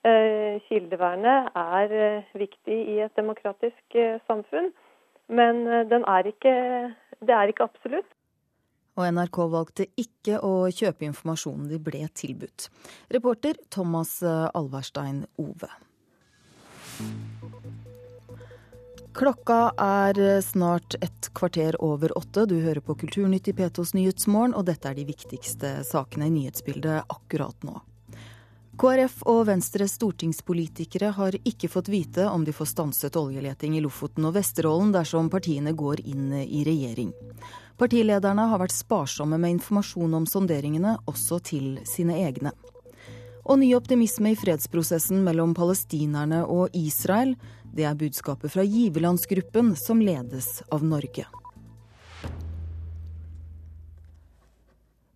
Uh, 0.01 0.57
kildevernet 0.65 1.53
er 1.53 2.24
viktig 2.33 2.81
i 2.95 2.98
et 3.05 3.13
demokratisk 3.19 4.01
samfunn, 4.25 4.74
men 5.29 5.65
er 5.69 6.31
ikke, 6.31 6.53
det 7.21 7.36
er 7.36 7.51
ikke 7.51 7.69
absolutt. 7.69 8.15
Og 9.00 9.05
NRK 9.15 9.38
valgte 9.53 9.86
ikke 10.00 10.41
å 10.43 10.67
kjøpe 10.75 11.07
informasjonen 11.07 11.69
de 11.71 11.79
ble 11.79 12.01
tilbudt. 12.12 12.67
Reporter 13.13 13.59
Thomas 13.71 14.17
Alverstein 14.25 15.24
Ove. 15.39 15.69
Klokka 19.19 19.71
er 19.81 20.19
snart 20.45 20.95
et 21.03 21.29
kvarter 21.36 21.75
over 21.83 22.12
åtte. 22.17 22.45
Du 22.45 22.59
hører 22.62 22.79
på 22.83 22.95
Kulturnytt 23.00 23.50
i 23.50 23.55
P2s 23.57 23.95
Nyhetsmorgen, 23.98 24.53
og 24.55 24.67
dette 24.69 24.91
er 24.91 25.00
de 25.00 25.07
viktigste 25.07 25.79
sakene 25.88 26.29
i 26.29 26.36
nyhetsbildet 26.36 27.09
akkurat 27.09 27.67
nå. 27.67 27.79
KrF 28.79 29.25
og 29.27 29.41
Venstres 29.50 29.98
stortingspolitikere 29.98 31.09
har 31.17 31.36
ikke 31.43 31.67
fått 31.67 31.89
vite 31.91 32.24
om 32.31 32.45
de 32.48 32.53
får 32.55 32.69
stanset 32.71 33.17
oljeleting 33.19 33.74
i 33.75 33.81
Lofoten 33.83 34.24
og 34.29 34.38
Vesterålen 34.38 34.93
dersom 34.95 35.27
partiene 35.27 35.74
går 35.75 36.00
inn 36.07 36.29
i 36.39 36.62
regjering. 36.63 37.09
Partilederne 37.75 38.45
har 38.48 38.62
vært 38.62 38.77
sparsomme 38.77 39.36
med 39.36 39.57
informasjon 39.57 40.15
om 40.21 40.27
sonderingene, 40.27 40.95
også 41.12 41.41
til 41.51 41.67
sine 41.83 42.21
egne. 42.24 42.53
Og 43.43 43.59
ny 43.59 43.74
optimisme 43.75 44.31
i 44.31 44.39
fredsprosessen 44.39 45.25
mellom 45.27 45.57
palestinerne 45.57 46.45
og 46.48 46.71
Israel. 46.71 47.36
Det 47.75 47.83
er 47.83 48.00
budskapet 48.00 48.55
fra 48.55 48.63
giverlandsgruppen, 48.63 49.75
som 49.75 50.00
ledes 50.00 50.62
av 50.71 50.88
Norge. 50.88 51.27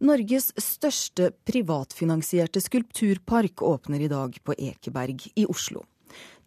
Norges 0.04 0.50
største 0.60 1.30
privatfinansierte 1.48 2.60
skulpturpark 2.60 3.62
åpner 3.64 4.02
i 4.04 4.10
dag 4.12 4.36
på 4.44 4.52
Ekeberg 4.52 5.30
i 5.40 5.46
Oslo. 5.48 5.86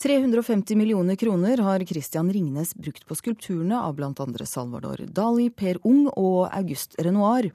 350 0.04 0.76
millioner 0.76 1.16
kroner 1.16 1.62
har 1.64 1.84
Christian 1.88 2.28
Ringnes 2.32 2.74
brukt 2.76 3.06
på 3.08 3.16
skulpturene 3.16 3.78
av 3.80 3.96
bl.a. 3.96 4.44
Salvador 4.44 5.00
Dali, 5.08 5.48
Per 5.48 5.80
Ung 5.88 6.04
og 6.12 6.50
August 6.52 6.98
Renoir. 7.00 7.48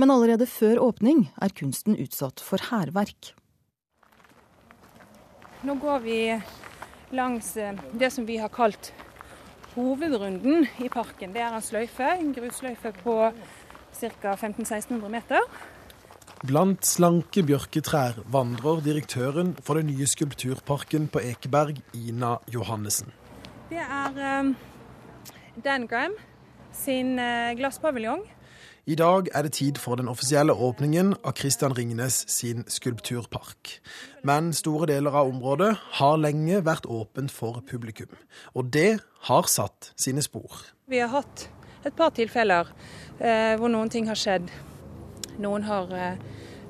Men 0.00 0.14
allerede 0.14 0.48
før 0.48 0.80
åpning 0.88 1.26
er 1.36 1.52
kunsten 1.52 2.00
utsatt 2.00 2.40
for 2.40 2.72
hærverk. 2.72 3.34
Nå 5.68 5.76
går 5.84 6.00
vi 6.08 6.18
langs 7.12 7.58
eh, 7.60 7.76
det 7.92 8.08
som 8.10 8.24
vi 8.24 8.40
har 8.40 8.48
kalt 8.48 8.94
hovedrunden 9.76 10.64
i 10.80 10.88
parken. 10.88 11.36
Det 11.36 11.44
er 11.44 11.52
en 11.52 11.64
sløyfe, 11.64 12.08
en 12.08 12.32
grusløyfe 12.32 12.96
på 13.04 13.18
ca. 14.00 14.34
1500-1600 14.34 15.08
meter. 15.12 15.46
Blant 16.42 16.86
slanke 16.86 17.44
bjørketrær 17.46 18.16
vandrer 18.34 18.80
direktøren 18.82 19.54
for 19.62 19.78
den 19.78 19.92
nye 19.92 20.08
skulpturparken 20.10 21.06
på 21.12 21.22
Ekeberg, 21.22 21.78
Ina 21.94 22.36
Johannessen. 22.50 23.12
Det 23.70 23.78
er 23.78 24.40
um, 24.40 24.56
Dan 25.64 25.86
Graham 25.86 26.16
sin 26.74 27.18
uh, 27.18 27.52
glasspaviljong. 27.56 28.24
I 28.90 28.96
dag 28.98 29.28
er 29.30 29.46
det 29.46 29.52
tid 29.52 29.78
for 29.78 29.94
den 29.94 30.08
offisielle 30.10 30.52
åpningen 30.52 31.14
av 31.22 31.36
Christian 31.38 31.76
Ringnes 31.78 32.24
sin 32.26 32.64
skulpturpark. 32.66 33.76
Men 34.26 34.50
store 34.52 34.88
deler 34.90 35.14
av 35.14 35.30
området 35.30 35.76
har 36.00 36.18
lenge 36.18 36.64
vært 36.66 36.90
åpent 36.90 37.30
for 37.30 37.62
publikum. 37.70 38.10
Og 38.58 38.72
det 38.74 38.98
har 39.30 39.46
satt 39.46 39.92
sine 39.94 40.26
spor. 40.26 40.64
Vi 40.90 40.98
har 40.98 41.14
hatt 41.14 41.46
et 41.84 41.96
par 41.96 42.12
tilfeller 42.14 42.68
eh, 43.18 43.54
hvor 43.58 43.72
noen 43.72 43.90
ting 43.92 44.08
har 44.10 44.18
skjedd. 44.18 44.50
Noen 45.42 45.64
har 45.66 45.92
eh, 45.96 46.24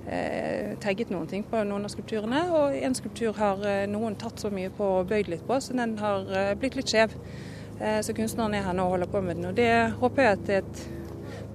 eh, 0.07 0.73
tagget 0.83 1.13
noen 1.13 1.29
ting 1.31 1.45
på 1.49 1.63
noen 1.69 1.87
av 1.87 1.93
skulpturene, 1.93 2.45
og 2.55 2.77
en 2.79 2.97
skulptur 2.97 3.37
har 3.39 3.65
eh, 3.69 3.87
noen 3.91 4.17
tatt 4.21 4.43
så 4.43 4.53
mye 4.55 4.73
på 4.75 4.89
og 5.01 5.11
bøyd 5.11 5.31
litt 5.33 5.47
på, 5.49 5.59
så 5.61 5.77
den 5.77 5.97
har 6.03 6.29
eh, 6.31 6.55
blitt 6.59 6.79
litt 6.79 6.93
skjev. 6.93 7.17
Så 7.83 8.15
kunstneren 8.15 8.53
er 8.55 8.63
her 8.63 8.77
nå 8.77 8.85
og 8.87 8.93
holder 8.93 9.09
på 9.11 9.21
med 9.25 9.41
den. 9.41 9.47
Og 9.49 9.57
det 9.59 9.71
håper 9.99 10.23
jeg 10.23 10.37
at 10.37 10.51
er 10.53 10.61
et 10.61 10.83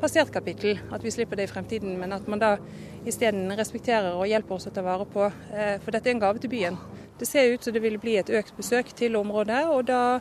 passert 0.02 0.32
kapittel, 0.34 0.82
at 0.92 1.06
vi 1.06 1.14
slipper 1.14 1.40
det 1.40 1.46
i 1.46 1.52
fremtiden. 1.54 1.94
Men 2.02 2.12
at 2.12 2.26
man 2.28 2.42
da 2.42 2.50
isteden 3.08 3.54
respekterer 3.56 4.18
og 4.18 4.28
hjelper 4.28 4.58
oss 4.58 4.68
å 4.68 4.74
ta 4.76 4.84
vare 4.84 5.06
på. 5.08 5.30
For 5.86 5.96
dette 5.96 6.10
er 6.10 6.18
en 6.18 6.24
gave 6.26 6.42
til 6.44 6.52
byen. 6.52 6.76
Det 7.22 7.30
ser 7.30 7.54
ut 7.54 7.64
som 7.64 7.74
det 7.74 7.82
vil 7.86 7.96
bli 8.02 8.18
et 8.20 8.30
økt 8.30 8.58
besøk 8.58 8.92
til 8.98 9.16
området, 9.16 9.64
og 9.72 9.88
da 9.88 10.20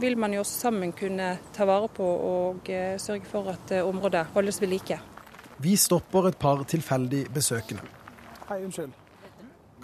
vil 0.00 0.16
man 0.18 0.34
jo 0.36 0.44
sammen 0.44 0.92
kunne 0.96 1.30
ta 1.56 1.66
vare 1.68 1.88
på 1.92 2.04
og 2.04 2.70
eh, 2.72 2.96
sørge 3.00 3.28
for 3.28 3.48
at 3.52 3.72
eh, 3.72 3.84
området 3.86 4.26
holdes 4.34 4.60
ved 4.60 4.70
like. 4.74 4.98
Vi 5.62 5.76
stopper 5.80 6.28
et 6.28 6.38
par 6.38 6.62
tilfeldig 6.68 7.26
besøkende. 7.32 7.84
Hei, 8.48 8.62
unnskyld. 8.64 8.92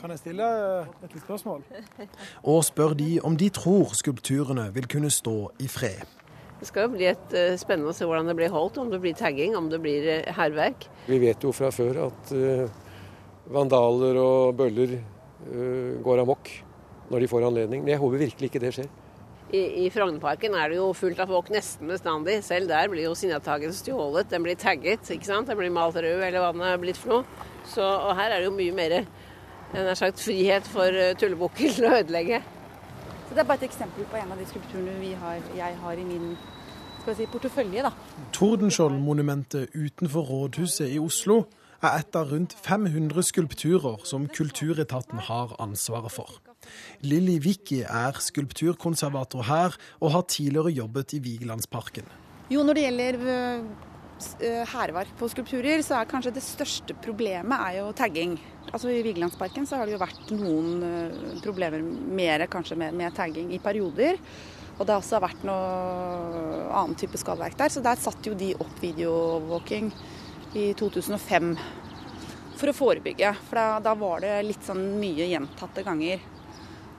Kan 0.01 0.11
jeg 0.11 0.21
stille 0.21 0.47
et 0.83 1.15
litt 1.15 1.23
spørsmål? 1.23 1.63
Og 2.51 2.65
spør 2.67 2.97
de 2.99 3.21
om 3.25 3.37
de 3.39 3.49
tror 3.55 3.95
skulpturene 3.97 4.67
vil 4.75 4.89
kunne 4.91 5.11
stå 5.11 5.37
i 5.63 5.69
fred. 5.71 6.03
Det 6.61 6.69
skal 6.69 6.87
jo 6.87 6.93
bli 6.97 7.07
et, 7.11 7.37
spennende 7.59 7.91
å 7.91 7.97
se 7.97 8.07
hvordan 8.07 8.29
det 8.31 8.37
blir 8.39 8.53
holdt, 8.53 8.79
om 8.79 8.91
det 8.91 9.01
blir 9.03 9.15
tagging, 9.19 9.57
om 9.59 9.71
det 9.71 9.81
blir 9.83 10.27
hærverk. 10.35 10.87
Vi 11.09 11.19
vet 11.23 11.43
jo 11.43 11.51
fra 11.55 11.73
før 11.75 12.05
at 12.05 12.35
vandaler 13.51 14.19
og 14.23 14.59
bøller 14.61 14.95
går 16.03 16.23
amok 16.23 16.53
når 17.11 17.25
de 17.25 17.31
får 17.31 17.49
anledning. 17.49 17.83
Men 17.83 17.95
jeg 17.95 18.03
håper 18.03 18.23
virkelig 18.27 18.51
ikke 18.51 18.63
det 18.63 18.75
skjer. 18.77 18.91
I, 19.53 19.85
i 19.85 19.89
Frognerparken 19.93 20.55
er 20.57 20.73
det 20.73 20.79
jo 20.79 20.87
fullt 20.97 21.19
av 21.21 21.29
folk 21.29 21.51
nesten 21.53 21.91
bestandig. 21.93 22.39
Selv 22.47 22.71
der 22.71 22.89
blir 22.89 23.05
jo 23.05 23.17
Sinnataggen 23.19 23.75
stjålet. 23.77 24.31
Den 24.33 24.47
blir 24.47 24.57
tagget, 24.57 25.05
ikke 25.13 25.29
sant. 25.29 25.51
Den 25.51 25.59
blir 25.61 25.73
malt 25.75 25.99
rød, 25.99 26.23
eller 26.25 26.41
hva 26.41 26.55
den 26.55 26.65
er 26.65 26.81
blitt 26.81 27.01
for 27.01 27.19
noe. 27.19 27.51
Så, 27.69 27.85
og 27.85 28.17
her 28.17 28.33
er 28.33 28.41
det 28.41 28.49
jo 28.49 28.57
mye 28.57 28.73
mer 28.77 28.97
nær 29.75 29.97
sagt, 29.97 30.21
frihet 30.25 30.67
for 30.69 30.89
eh, 30.93 31.13
tullebukker 31.21 31.77
til 31.77 31.89
å 31.89 31.95
ødelegge. 32.01 32.41
Så 33.29 33.37
Det 33.37 33.45
er 33.45 33.49
bare 33.49 33.61
et 33.63 33.69
eksempel 33.69 34.09
på 34.09 34.19
en 34.21 34.33
av 34.33 34.41
de 34.41 34.49
skulpturene 34.49 35.15
har, 35.21 35.45
jeg 35.57 35.77
har 35.85 36.01
i 36.01 36.05
min 36.05 36.33
skal 37.03 37.17
si, 37.19 37.27
portefølje. 37.27 37.83
da. 37.83 37.93
Tordenskjold-monumentet 38.33 39.75
utenfor 39.75 40.29
rådhuset 40.29 40.93
i 40.93 41.01
Oslo 41.03 41.43
er 41.83 41.99
et 41.99 42.17
av 42.17 42.31
rundt 42.31 42.55
500 42.55 43.23
skulpturer 43.27 44.05
som 44.05 44.29
Kulturetaten 44.29 45.19
har 45.29 45.57
ansvaret 45.59 46.13
for. 46.13 46.52
Lilly 47.07 47.39
Wicki 47.43 47.83
er 47.83 48.19
skulpturkonservator 48.23 49.47
her, 49.49 49.79
og 50.01 50.15
har 50.17 50.29
tidligere 50.31 50.75
jobbet 50.75 51.17
i 51.17 51.23
Vigelandsparken. 51.25 52.07
Jo, 52.53 52.63
når 52.67 52.77
det 52.77 52.85
gjelder 52.85 53.19
øh, 53.35 53.67
øh, 54.45 54.63
hærverk 54.75 55.13
på 55.19 55.29
skulpturer, 55.33 55.83
så 55.83 56.01
er 56.01 56.11
kanskje 56.11 56.35
det 56.37 56.45
største 56.45 56.97
problemet 57.05 57.59
er 57.59 57.79
jo 57.81 57.93
tagging. 57.97 58.37
Altså 58.73 58.91
I 58.93 59.03
Vigelandsparken 59.03 59.67
så 59.67 59.79
har 59.79 59.87
det 59.87 59.97
jo 59.97 60.03
vært 60.03 60.33
noen 60.35 60.83
øh, 60.87 61.37
problemer 61.45 61.83
mer 61.83 62.47
kanskje 62.53 62.79
med, 62.79 62.99
med 62.99 63.15
tagging 63.17 63.55
i 63.55 63.63
perioder. 63.63 64.21
Og 64.79 64.87
det 64.87 64.95
har 64.95 65.03
også 65.03 65.21
vært 65.23 65.45
noe 65.47 66.69
annen 66.73 66.97
type 66.99 67.19
skadeverk 67.21 67.59
der. 67.59 67.73
Så 67.73 67.83
der 67.85 68.01
satt 68.01 68.27
jo 68.27 68.35
de 68.39 68.53
opp 68.57 68.75
videoovervåking 68.83 69.93
i 70.59 70.73
2005 70.79 71.53
for 72.59 72.71
å 72.71 72.77
forebygge. 72.77 73.33
For 73.49 73.59
da, 73.59 73.67
da 73.85 73.95
var 73.99 74.23
det 74.25 74.37
litt 74.47 74.65
sånn 74.67 74.83
mye 75.01 75.29
gjentatte 75.31 75.85
ganger. 75.87 76.23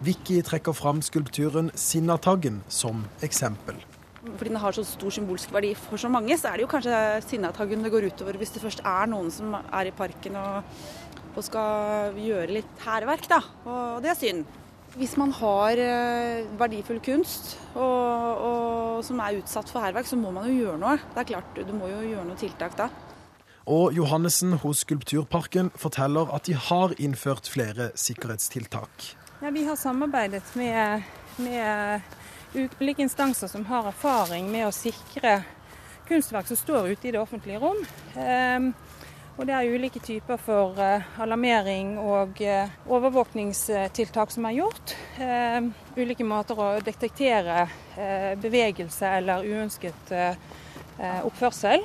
Vicky 0.03 0.41
trekker 0.43 0.75
fram 0.75 0.99
skulpturen 1.05 1.69
Sinnataggen 1.79 2.57
som 2.67 3.05
eksempel. 3.23 3.77
Fordi 4.23 4.49
den 4.49 4.59
har 4.59 4.75
så 4.75 4.83
stor 4.87 5.13
symbolsk 5.15 5.51
verdi 5.53 5.69
for 5.79 5.99
så 5.99 6.09
mange, 6.11 6.35
så 6.39 6.49
er 6.49 6.59
det 6.59 6.65
jo 6.65 6.71
kanskje 6.73 6.97
Sinnataggen 7.23 7.85
det 7.85 7.91
går 7.93 8.09
utover 8.11 8.39
hvis 8.39 8.51
det 8.55 8.63
først 8.63 8.83
er 8.83 9.07
noen 9.11 9.31
som 9.31 9.55
er 9.61 9.87
i 9.87 9.95
parken 9.95 10.35
og, 10.39 10.75
og 11.35 11.47
skal 11.47 12.19
gjøre 12.19 12.57
litt 12.59 12.83
hærverk, 12.83 13.29
da. 13.31 13.39
Og 13.63 14.03
det 14.03 14.11
er 14.11 14.19
synd. 14.19 14.59
Hvis 14.99 15.15
man 15.17 15.31
har 15.39 15.79
eh, 15.79 16.43
verdifull 16.59 16.99
kunst 17.03 17.55
og, 17.73 18.43
og, 18.43 18.99
som 19.07 19.23
er 19.23 19.39
utsatt 19.39 19.71
for 19.71 19.87
hærverk, 19.87 20.11
så 20.11 20.19
må 20.19 20.35
man 20.35 20.51
jo 20.51 20.59
gjøre 20.65 20.83
noe. 20.83 20.99
Det 21.15 21.23
er 21.23 21.31
klart, 21.31 21.63
Du 21.63 21.73
må 21.79 21.87
jo 21.89 22.03
gjøre 22.03 22.27
noe 22.27 22.39
tiltak 22.43 22.75
da. 22.77 22.91
Og 23.71 23.95
Johannessen 23.95 24.59
hos 24.59 24.83
Skulpturparken 24.83 25.71
forteller 25.79 26.27
at 26.35 26.51
de 26.51 26.59
har 26.59 26.91
innført 26.99 27.47
flere 27.47 27.93
sikkerhetstiltak. 27.95 29.13
Ja, 29.43 29.49
vi 29.49 29.65
har 29.65 29.75
samarbeidet 29.75 30.55
med, 30.55 31.01
med 31.35 32.01
ulike 32.53 33.01
instanser 33.01 33.47
som 33.47 33.65
har 33.65 33.87
erfaring 33.89 34.45
med 34.51 34.69
å 34.69 34.71
sikre 34.71 35.41
kunstverk 36.07 36.47
som 36.47 36.55
står 36.55 36.87
ute 36.93 37.09
i 37.09 37.11
det 37.11 37.19
offentlige 37.19 37.59
rom. 37.59 37.81
Um, 38.15 38.69
og 39.35 39.49
det 39.49 39.57
er 39.57 39.73
ulike 39.75 39.99
typer 39.99 40.39
for 40.39 40.79
uh, 40.79 41.03
alarmering 41.19 41.97
og 41.99 42.39
uh, 42.39 42.71
overvåkningstiltak 42.87 44.31
som 44.31 44.47
er 44.47 44.55
gjort. 44.61 44.95
Uh, 45.19 45.67
ulike 45.99 46.23
måter 46.23 46.63
å 46.63 46.69
detektere 46.79 47.65
eh, 47.99 48.31
bevegelse 48.39 49.11
eller 49.19 49.43
uønsket 49.43 50.15
oppførsel. 51.27 51.83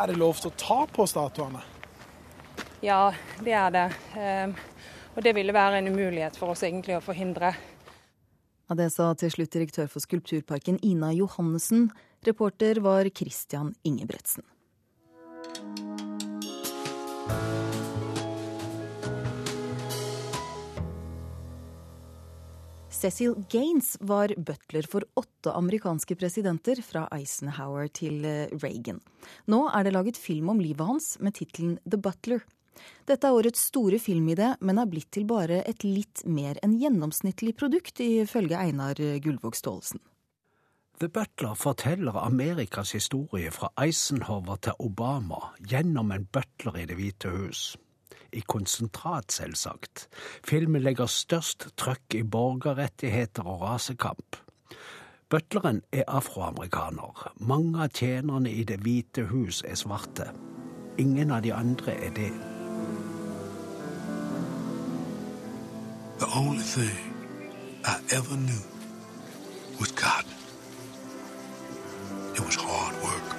Er 0.00 0.08
det 0.08 0.16
lov 0.16 0.40
til 0.40 0.54
å 0.54 0.56
ta 0.56 0.80
på 0.88 1.04
statuene? 1.04 1.60
Ja, 2.80 3.12
det 3.44 3.60
er 3.60 3.76
det. 3.76 3.86
Og 5.16 5.24
det 5.24 5.34
ville 5.36 5.54
være 5.54 5.80
en 5.80 5.90
umulighet 5.92 6.36
for 6.38 6.54
oss 6.54 6.62
egentlig 6.66 6.98
å 6.98 7.04
forhindre. 7.04 7.54
Ja, 8.68 8.76
det 8.76 8.90
sa 8.92 9.14
til 9.16 9.32
slutt 9.32 9.54
direktør 9.54 9.88
for 9.88 10.04
Skulpturparken 10.04 10.76
Ina 10.84 11.14
Johannessen. 11.16 11.88
Reporter 12.26 12.82
var 12.84 13.08
Christian 13.16 13.72
Ingebretsen. 13.88 14.44
Cecil 22.98 23.36
Gaines 23.48 23.94
var 24.00 24.32
butler 24.36 24.86
for 24.90 25.06
åtte 25.16 25.52
amerikanske 25.54 26.16
presidenter, 26.18 26.80
fra 26.82 27.04
Eisenhower 27.14 27.86
til 27.94 28.26
Reagan. 28.58 28.98
Nå 29.46 29.68
er 29.70 29.86
det 29.86 29.94
laget 29.94 30.18
film 30.18 30.50
om 30.50 30.60
livet 30.60 30.82
hans 30.82 31.12
med 31.22 31.38
tittelen 31.38 31.76
The 31.86 32.00
Butler. 32.02 32.42
Dette 33.08 33.28
er 33.28 33.38
årets 33.38 33.68
store 33.70 33.98
filmidé, 34.02 34.52
men 34.60 34.78
er 34.78 34.90
blitt 34.90 35.10
til 35.14 35.26
bare 35.28 35.62
et 35.68 35.84
litt 35.86 36.24
mer 36.26 36.60
enn 36.62 36.76
gjennomsnittlig 36.80 37.56
produkt, 37.58 38.00
ifølge 38.04 38.60
Einar 38.60 39.00
Gullvåg 39.24 39.56
Staalesen. 39.58 40.02
The 40.98 41.08
Butler 41.08 41.54
forteller 41.54 42.16
Amerikas 42.18 42.92
historie 42.92 43.52
fra 43.54 43.68
Eisenhower 43.78 44.56
til 44.56 44.72
Obama 44.82 45.52
gjennom 45.62 46.10
en 46.10 46.24
butler 46.26 46.80
i 46.82 46.86
Det 46.90 46.96
hvite 46.98 47.30
hus. 47.30 47.76
i 48.32 48.40
konsentrat, 48.40 49.32
selvsagt. 49.32 50.08
Filmen 50.44 50.82
legger 50.82 51.08
størst 51.08 51.70
trøkk 51.80 52.18
i 52.18 52.22
borgerrettigheter 52.22 53.46
og 53.46 53.62
rasekamp. 53.62 54.36
Butleren 55.30 55.82
er 55.92 56.04
afroamerikaner. 56.08 57.32
Mange 57.40 57.82
av 57.84 57.88
tjenerne 57.88 58.52
i 58.52 58.64
Det 58.64 58.80
hvite 58.84 59.28
hus 59.32 59.62
er 59.64 59.76
svarte. 59.76 60.30
Ingen 60.98 61.30
av 61.30 61.42
de 61.42 61.52
andre 61.52 61.94
er 61.94 62.14
det. 62.16 62.57
The 66.18 66.26
only 66.34 66.64
thing 66.64 66.98
I 67.84 68.00
ever 68.10 68.36
knew 68.36 68.64
was 69.78 69.92
cotton. 69.92 70.34
It 72.34 72.40
was 72.40 72.56
hard 72.56 72.94
work. 73.04 73.36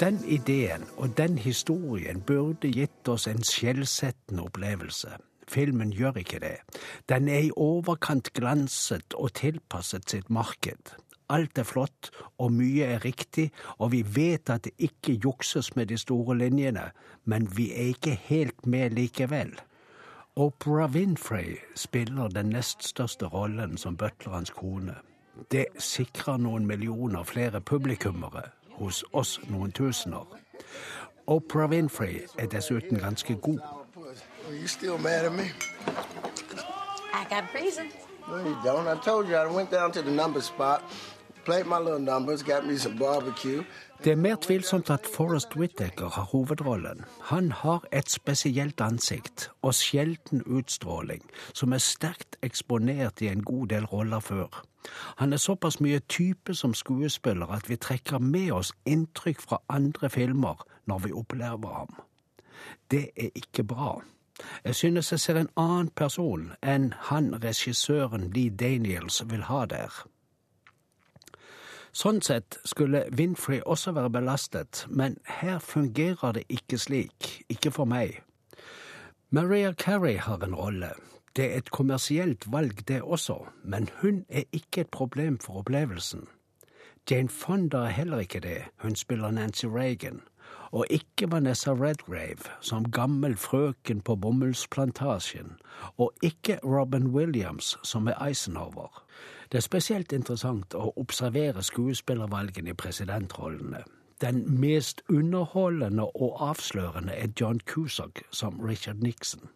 Den 0.00 0.24
ideen 0.24 0.84
og 0.96 1.18
den 1.18 1.38
historien 1.38 2.20
burde 2.20 2.72
gitt 2.72 3.08
oss 3.08 3.28
en 3.28 3.44
skjellsettende 3.44 4.48
opplevelse. 4.48 5.12
Filmen 5.48 5.92
gjør 5.92 6.22
ikke 6.24 6.40
det. 6.40 6.56
Den 7.08 7.28
er 7.28 7.50
i 7.50 7.54
overkant 7.56 8.32
glanset 8.32 9.12
og 9.12 9.34
tilpasset 9.36 10.08
sitt 10.08 10.30
marked. 10.30 10.96
Alt 11.28 11.58
er 11.58 11.68
flott, 11.68 12.08
og 12.38 12.52
mye 12.56 12.94
er 12.96 13.04
riktig, 13.04 13.50
og 13.76 13.92
vi 13.92 14.00
vet 14.02 14.48
at 14.48 14.64
det 14.64 14.72
ikke 14.88 15.20
jukses 15.20 15.74
med 15.76 15.92
de 15.92 15.98
store 16.00 16.38
linjene, 16.38 16.90
men 17.24 17.56
vi 17.56 17.74
er 17.76 17.92
ikke 17.92 18.16
helt 18.24 18.66
med 18.66 18.96
likevel. 18.96 19.52
Oprah 20.40 20.94
Winfrey 20.94 21.56
spiller 21.74 22.28
den 22.28 22.46
nest 22.46 22.84
største 22.84 23.26
rollen 23.26 23.76
som 23.78 23.96
butlerens 23.96 24.50
kone. 24.50 24.94
Det 25.52 25.66
sikrer 25.78 26.36
noen 26.36 26.66
millioner 26.66 27.22
flere 27.28 27.60
publikummere, 27.60 28.42
hos 28.72 29.04
oss 29.12 29.40
noen 29.50 29.72
tusener. 29.72 30.24
Oprah 31.26 31.68
Winfrey 31.70 32.22
er 32.38 32.46
dessuten 32.46 32.98
ganske 32.98 33.34
god. 33.34 33.60
I 37.12 37.24
got 37.28 37.44
reason. 37.54 37.86
No, 38.28 38.36
you 38.36 38.56
don't. 38.64 38.88
I 38.88 38.96
told 39.04 39.28
you 39.28 39.36
I 39.36 39.46
went 39.54 39.70
down 39.70 39.92
to 39.92 40.02
the 40.02 40.10
number 40.10 40.40
spot, 40.40 40.80
Det 44.04 44.12
er 44.12 44.16
mer 44.16 44.36
tvilsomt 44.36 44.90
at 44.90 45.06
Forrest 45.16 45.56
Whittaker 45.56 46.08
har 46.08 46.22
hovedrollen. 46.22 47.04
Han 47.20 47.52
har 47.52 47.84
et 47.92 48.10
spesielt 48.10 48.80
ansikt 48.80 49.50
og 49.62 49.74
sjelden 49.74 50.42
utstråling, 50.46 51.22
som 51.54 51.72
er 51.72 51.78
sterkt 51.78 52.36
eksponert 52.42 53.22
i 53.22 53.28
en 53.28 53.42
god 53.44 53.66
del 53.66 53.84
roller 53.84 54.20
før. 54.20 54.62
Han 55.16 55.32
er 55.32 55.36
såpass 55.36 55.80
mye 55.80 56.00
type 56.08 56.54
som 56.54 56.74
skuespiller 56.74 57.46
at 57.46 57.68
vi 57.68 57.76
trekker 57.76 58.18
med 58.18 58.52
oss 58.52 58.72
inntrykk 58.86 59.40
fra 59.40 59.58
andre 59.68 60.10
filmer 60.10 60.64
når 60.86 60.98
vi 60.98 61.12
opplever 61.12 61.74
ham. 61.74 62.00
Det 62.90 63.10
er 63.16 63.28
ikke 63.34 63.64
bra. 63.64 64.00
Jeg 64.64 64.74
synes 64.74 65.12
jeg 65.12 65.20
ser 65.20 65.36
en 65.36 65.52
annen 65.56 65.90
person 65.96 66.52
enn 66.62 66.94
han 67.10 67.34
regissøren 67.44 68.30
Lee 68.34 68.50
Daniels 68.50 69.22
vil 69.30 69.42
ha 69.42 69.66
der. 69.66 69.92
Sånn 71.92 72.20
sett 72.22 72.58
skulle 72.64 73.04
Winfrey 73.18 73.60
også 73.66 73.92
være 73.96 74.10
belastet, 74.14 74.84
men 74.88 75.16
her 75.26 75.58
fungerer 75.58 76.36
det 76.36 76.44
ikke 76.48 76.78
slik, 76.78 77.30
ikke 77.50 77.72
for 77.74 77.84
meg. 77.84 78.20
Maria 79.30 79.72
Carey 79.72 80.16
har 80.16 80.44
en 80.44 80.54
rolle. 80.54 80.92
Det 81.36 81.44
er 81.50 81.58
et 81.58 81.70
kommersielt 81.70 82.46
valg, 82.52 82.88
det 82.88 83.02
også, 83.02 83.36
men 83.64 83.88
hun 84.02 84.24
er 84.28 84.46
ikke 84.52 84.80
et 84.80 84.90
problem 84.90 85.38
for 85.38 85.62
opplevelsen. 85.62 86.26
Jane 87.10 87.28
Fonda 87.28 87.76
er 87.76 87.96
heller 87.96 88.18
ikke 88.18 88.40
det, 88.40 88.62
hun 88.82 88.94
spiller 88.94 89.30
Nancy 89.30 89.66
Reagan. 89.66 90.20
Og 90.70 90.86
ikke 90.90 91.32
Vanessa 91.32 91.70
Redgrave 91.70 92.50
som 92.60 92.90
gammel 92.90 93.36
frøken 93.36 94.00
på 94.00 94.16
bomullsplantasjen, 94.16 95.56
og 95.96 96.12
ikke 96.22 96.58
Robin 96.64 97.06
Williams 97.06 97.78
som 97.82 98.06
er 98.06 98.22
Eisenhower. 98.22 99.02
Det 99.52 99.58
er 99.58 99.66
spesielt 99.66 100.12
interessant 100.12 100.74
å 100.78 100.92
observere 100.96 101.62
skuespillervalgene 101.66 102.70
i 102.70 102.78
presidentrollene. 102.78 103.80
Den 104.20 104.44
mest 104.60 105.02
underholdende 105.08 106.04
og 106.04 106.36
avslørende 106.50 107.16
er 107.16 107.32
John 107.40 107.58
Cusack 107.66 108.22
som 108.30 108.60
Richard 108.60 109.02
Nixon. 109.02 109.48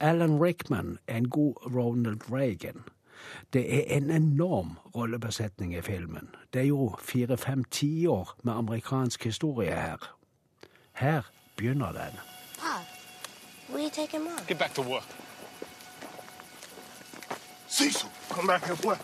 Alan 0.00 0.38
Rickman 0.42 0.98
er 1.06 1.16
en 1.16 1.28
god 1.28 1.54
Ronald 1.74 2.32
Reagan. 2.32 2.84
Det 3.52 3.64
er 3.76 3.96
en 3.96 4.10
enorm 4.10 4.78
rollebesetning 4.96 5.74
i 5.76 5.82
filmen. 5.82 6.34
Det 6.52 6.62
er 6.62 6.66
jo 6.66 6.94
fire-fem 7.00 7.64
tiår 7.64 8.36
med 8.42 8.54
amerikansk 8.54 9.24
historie 9.24 9.74
her. 9.74 10.14
Her 10.92 11.22
begynner 11.56 11.92
den. 11.92 12.16
Pop, 12.58 12.86
where 13.68 13.82
you 13.82 13.90
taking 13.90 14.24
mom? 14.24 14.38
Get 14.48 14.58
back 14.58 14.74
to 14.74 14.82
work. 14.82 15.29
Cecil, 17.70 18.10
come 18.28 18.46
back 18.46 18.64
here, 18.66 18.76
boy. 18.82 18.96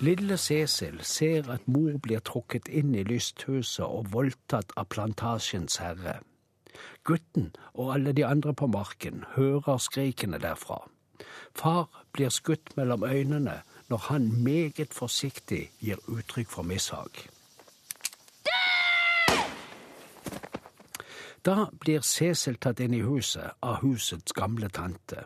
Lille 0.00 0.36
Cecil 0.36 1.00
ser 1.02 1.50
at 1.50 1.66
mor 1.66 1.96
blir 1.98 2.20
trukket 2.22 2.68
inn 2.70 2.92
i 2.94 3.02
lysthuset 3.02 3.82
og 3.82 4.12
voldtatt 4.12 4.70
av 4.78 4.86
plantasjens 4.94 5.80
herre. 5.82 6.20
Gutten 7.02 7.50
og 7.74 7.90
alle 7.96 8.12
de 8.14 8.22
andre 8.26 8.54
på 8.54 8.68
marken 8.70 9.24
hører 9.34 9.82
skrikene 9.82 10.38
derfra. 10.38 10.78
Far 11.58 11.88
blir 12.14 12.30
skutt 12.30 12.76
mellom 12.78 13.02
øynene 13.02 13.56
når 13.90 14.04
han 14.12 14.30
meget 14.44 14.94
forsiktig 14.94 15.64
gir 15.82 15.98
uttrykk 16.06 16.54
for 16.54 16.62
mishag. 16.62 17.26
Da 21.48 21.70
blir 21.80 22.02
Cecil 22.04 22.58
tatt 22.60 22.80
inn 22.84 22.92
i 22.92 23.00
huset 23.00 23.54
av 23.64 23.78
husets 23.80 24.34
gamle 24.36 24.68
tante. 24.68 25.22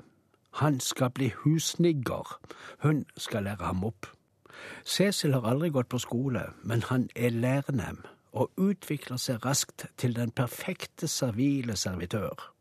Han 0.61 0.77
skal 0.81 1.11
bli 1.11 1.33
husnigger. 1.43 2.37
Hun 2.85 3.01
skal 3.17 3.49
lære 3.49 3.65
ham 3.67 3.81
opp. 3.85 4.07
Cecil 4.85 5.33
har 5.35 5.49
aldri 5.51 5.73
gått 5.75 5.89
på 5.91 5.99
skole, 5.99 6.45
men 6.63 6.85
han 6.87 7.09
er 7.17 7.35
lærnem 7.35 8.05
og 8.33 8.53
utvikler 8.55 9.19
seg 9.19 9.43
raskt 9.43 9.89
til 9.99 10.15
den 10.15 10.31
perfekte 10.31 11.09
servile 11.11 11.75
servitør. 11.77 12.53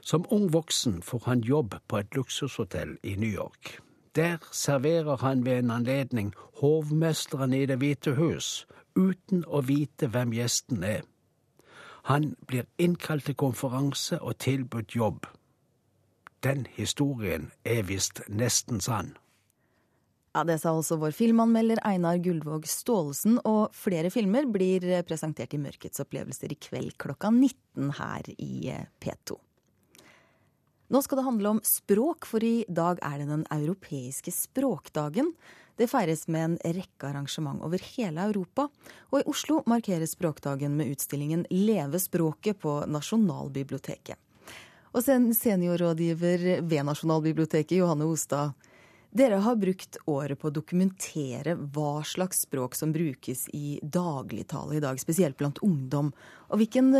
Som 0.00 0.28
ung 0.30 0.52
voksen 0.52 1.00
får 1.02 1.22
han 1.26 1.42
jobb 1.42 1.74
på 1.88 1.98
et 1.98 2.14
luksushotell 2.14 2.98
i 3.02 3.16
New 3.16 3.32
York. 3.34 3.80
Der 4.14 4.38
serverer 4.52 5.16
han 5.26 5.42
ved 5.44 5.58
en 5.58 5.70
anledning 5.70 6.30
hovmesteren 6.60 7.52
i 7.52 7.66
Det 7.66 7.80
hvite 7.82 8.14
hus, 8.14 8.66
uten 8.94 9.42
å 9.46 9.64
vite 9.66 10.06
hvem 10.06 10.36
gjesten 10.38 10.84
er. 10.84 11.02
Han 12.10 12.34
blir 12.44 12.66
innkalt 12.76 13.24
til 13.24 13.36
konferanse 13.40 14.18
og 14.20 14.36
tilbudt 14.44 14.92
jobb. 14.96 15.24
Den 16.44 16.66
historien 16.76 17.48
er 17.64 17.86
visst 17.88 18.20
nesten 18.28 18.82
sann. 18.84 19.14
Ja, 20.34 20.42
Det 20.44 20.58
sa 20.60 20.74
altså 20.74 20.98
vår 20.98 21.14
filmanmelder 21.14 21.78
Einar 21.86 22.18
Gullvåg 22.18 22.66
Staalesen, 22.66 23.38
og 23.46 23.70
flere 23.72 24.10
filmer 24.10 24.44
blir 24.50 24.82
presentert 25.06 25.54
i 25.54 25.60
Mørkets 25.62 26.02
opplevelser 26.02 26.52
i 26.52 26.58
kveld 26.58 26.96
klokka 26.98 27.30
19 27.30 27.92
her 28.00 28.28
i 28.36 28.74
P2. 29.00 29.38
Nå 30.90 31.00
skal 31.00 31.18
det 31.20 31.24
handle 31.24 31.54
om 31.54 31.60
språk, 31.64 32.26
for 32.28 32.44
i 32.44 32.66
dag 32.68 32.98
er 33.00 33.22
det 33.22 33.30
den 33.30 33.46
europeiske 33.54 34.34
språkdagen. 34.34 35.32
Det 35.76 35.88
feires 35.90 36.28
med 36.30 36.44
en 36.44 36.58
rekke 36.76 37.08
arrangement 37.08 37.62
over 37.66 37.82
hele 37.96 38.28
Europa, 38.28 38.68
og 39.10 39.20
i 39.20 39.26
Oslo 39.30 39.62
markeres 39.66 40.14
språkdagen 40.14 40.76
med 40.78 40.92
utstillingen 40.94 41.42
Leve 41.50 41.98
språket 41.98 42.60
på 42.62 42.76
Nasjonalbiblioteket. 42.86 44.20
Og 44.94 45.02
seniorrådgiver 45.02 46.44
ved 46.62 46.86
Nasjonalbiblioteket, 46.86 47.80
Johanne 47.80 48.06
Ostad. 48.06 48.54
Dere 49.14 49.40
har 49.42 49.58
brukt 49.58 49.98
året 50.10 50.38
på 50.38 50.50
å 50.50 50.54
dokumentere 50.54 51.56
hva 51.74 52.02
slags 52.06 52.44
språk 52.46 52.74
som 52.78 52.94
brukes 52.94 53.48
i 53.54 53.80
dagligtale 53.82 54.78
i 54.78 54.82
dag, 54.82 54.98
spesielt 55.02 55.38
blant 55.38 55.58
ungdom. 55.62 56.12
Og 56.50 56.62
hvilken 56.62 56.94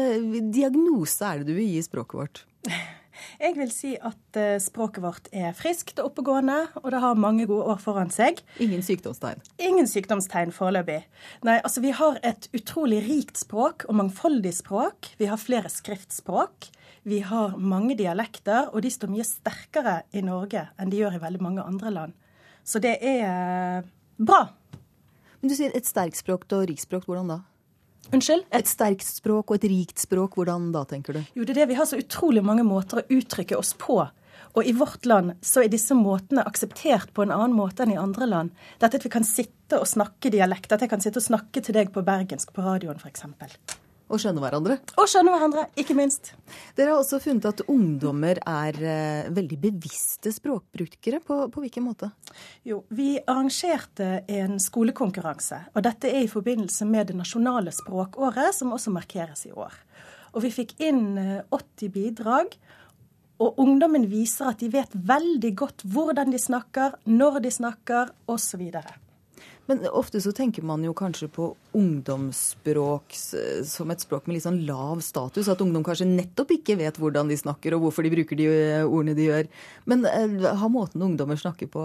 diagnose 0.55 1.27
er 1.27 1.43
det 1.43 1.51
du 1.51 1.59
vil 1.59 1.73
gi 1.75 1.83
språket 1.87 2.21
vårt? 2.21 2.45
Jeg 3.41 3.57
vil 3.59 3.71
si 3.73 3.95
at 3.97 4.39
språket 4.63 5.05
vårt 5.05 5.29
er 5.35 5.55
friskt 5.57 6.01
og 6.01 6.13
oppegående, 6.13 6.57
og 6.83 6.89
det 6.93 7.01
har 7.05 7.19
mange 7.21 7.47
gode 7.51 7.67
år 7.75 7.81
foran 7.83 8.11
seg. 8.15 8.41
Ingen 8.63 8.83
sykdomstegn? 8.85 9.43
Ingen 9.63 9.89
sykdomstegn 9.91 10.55
foreløpig. 10.55 11.01
Nei, 11.47 11.59
altså 11.61 11.83
vi 11.85 11.93
har 11.95 12.19
et 12.27 12.49
utrolig 12.57 13.03
rikt 13.07 13.39
språk 13.41 13.87
og 13.89 13.99
mangfoldig 14.01 14.55
språk. 14.57 15.13
Vi 15.21 15.29
har 15.31 15.41
flere 15.41 15.71
skriftspråk. 15.73 16.71
Vi 17.05 17.21
har 17.21 17.57
mange 17.61 17.97
dialekter, 17.99 18.71
og 18.73 18.81
de 18.85 18.91
står 18.93 19.13
mye 19.13 19.27
sterkere 19.29 19.99
i 20.17 20.23
Norge 20.25 20.67
enn 20.81 20.93
de 20.93 21.03
gjør 21.03 21.19
i 21.19 21.25
veldig 21.27 21.43
mange 21.45 21.65
andre 21.65 21.93
land. 21.93 22.15
Så 22.65 22.81
det 22.81 22.97
er 23.05 23.85
bra. 24.17 24.47
Men 25.41 25.53
du 25.53 25.57
sier 25.59 25.75
et 25.77 25.85
sterkt 25.85 26.17
språk 26.17 26.47
og 26.57 26.65
rikt 26.71 26.87
språk. 26.87 27.05
Hvordan 27.05 27.29
da? 27.29 27.43
Unnskyld? 28.15 28.45
Et 28.55 28.69
sterkt 28.69 29.07
språk 29.07 29.51
og 29.51 29.57
et 29.59 29.67
rikt 29.73 29.99
språk, 29.99 30.37
hvordan 30.39 30.69
da, 30.75 30.85
tenker 30.87 31.17
du? 31.17 31.23
Jo, 31.35 31.43
det 31.43 31.57
er 31.57 31.65
det 31.65 31.73
vi 31.73 31.79
har 31.81 31.89
så 31.91 31.99
utrolig 31.99 32.45
mange 32.47 32.63
måter 32.67 33.03
å 33.03 33.07
uttrykke 33.11 33.59
oss 33.59 33.75
på. 33.79 33.99
Og 34.55 34.69
i 34.71 34.75
vårt 34.77 35.07
land 35.11 35.35
så 35.43 35.65
er 35.65 35.73
disse 35.73 35.97
måtene 35.99 36.45
akseptert 36.47 37.11
på 37.15 37.25
en 37.25 37.35
annen 37.35 37.57
måte 37.59 37.83
enn 37.83 37.97
i 37.97 37.99
andre 37.99 38.29
land. 38.31 38.67
Dette 38.79 39.01
at 39.01 39.07
vi 39.07 39.11
kan 39.11 39.27
sitte 39.27 39.81
og 39.81 39.91
snakke 39.91 40.31
dialekt, 40.31 40.71
at 40.71 40.85
jeg 40.85 40.93
kan 40.93 41.03
sitte 41.03 41.19
og 41.19 41.27
snakke 41.27 41.65
til 41.65 41.75
deg 41.75 41.91
på 41.95 42.07
bergensk 42.07 42.55
på 42.55 42.63
radioen 42.63 43.03
f.eks. 43.03 43.27
Og 44.15 44.21
skjønne 44.23 44.43
hverandre. 44.45 44.77
Og 45.01 45.09
skjønne 45.11 45.33
hverandre, 45.35 45.65
ikke 45.81 45.97
minst. 45.99 46.31
Dere 46.79 46.93
har 46.93 47.01
også 47.01 47.19
funnet 47.23 47.49
at 47.49 47.65
ungdommer 47.67 48.39
er 48.39 48.77
eh, 48.79 49.31
veldig 49.35 49.59
bevisste 49.65 50.31
språkbrukere. 50.31 51.19
På, 51.25 51.41
på 51.51 51.65
hvilken 51.65 51.83
måte? 51.89 52.13
Jo, 52.63 52.85
vi 52.95 53.17
arrangerte 53.19 54.21
en 54.31 54.61
skolekonkurranse. 54.63 55.59
Og 55.75 55.83
dette 55.87 56.13
er 56.13 56.23
i 56.23 56.31
forbindelse 56.31 56.87
med 56.87 57.11
det 57.11 57.19
nasjonale 57.19 57.75
språkåret, 57.75 58.55
som 58.55 58.71
også 58.77 58.95
markeres 58.95 59.49
i 59.49 59.55
år. 59.55 59.75
Og 60.35 60.45
vi 60.47 60.55
fikk 60.55 60.77
inn 60.87 61.17
80 61.19 61.51
eh, 61.59 61.95
bidrag. 61.99 62.55
Og 63.43 63.59
ungdommen 63.59 64.07
viser 64.07 64.53
at 64.53 64.63
de 64.63 64.71
vet 64.71 64.95
veldig 64.95 65.57
godt 65.59 65.83
hvordan 65.91 66.31
de 66.31 66.39
snakker, 66.39 67.01
når 67.11 67.43
de 67.43 67.51
snakker, 67.51 68.15
osv. 68.31 68.63
Men 69.67 69.81
ofte 69.89 70.21
så 70.21 70.33
tenker 70.37 70.65
man 70.67 70.85
jo 70.85 70.93
kanskje 70.97 71.29
på 71.33 71.49
ungdomsspråk 71.77 73.17
som 73.65 73.93
et 73.93 74.05
språk 74.05 74.27
med 74.27 74.37
litt 74.37 74.45
sånn 74.45 74.61
lav 74.69 75.01
status. 75.05 75.49
At 75.49 75.63
ungdom 75.65 75.87
kanskje 75.87 76.09
nettopp 76.11 76.53
ikke 76.59 76.77
vet 76.81 77.01
hvordan 77.01 77.33
de 77.33 77.39
snakker 77.41 77.77
og 77.77 77.87
hvorfor 77.87 78.05
de 78.05 78.13
bruker 78.13 78.39
de 78.39 78.49
eh, 78.53 78.85
ordene 78.85 79.17
de 79.17 79.29
gjør. 79.31 79.49
Men 79.89 80.05
uh, 80.05 80.51
har 80.61 80.73
måten 80.73 81.05
ungdommer 81.07 81.41
snakker 81.41 81.71
på 81.73 81.85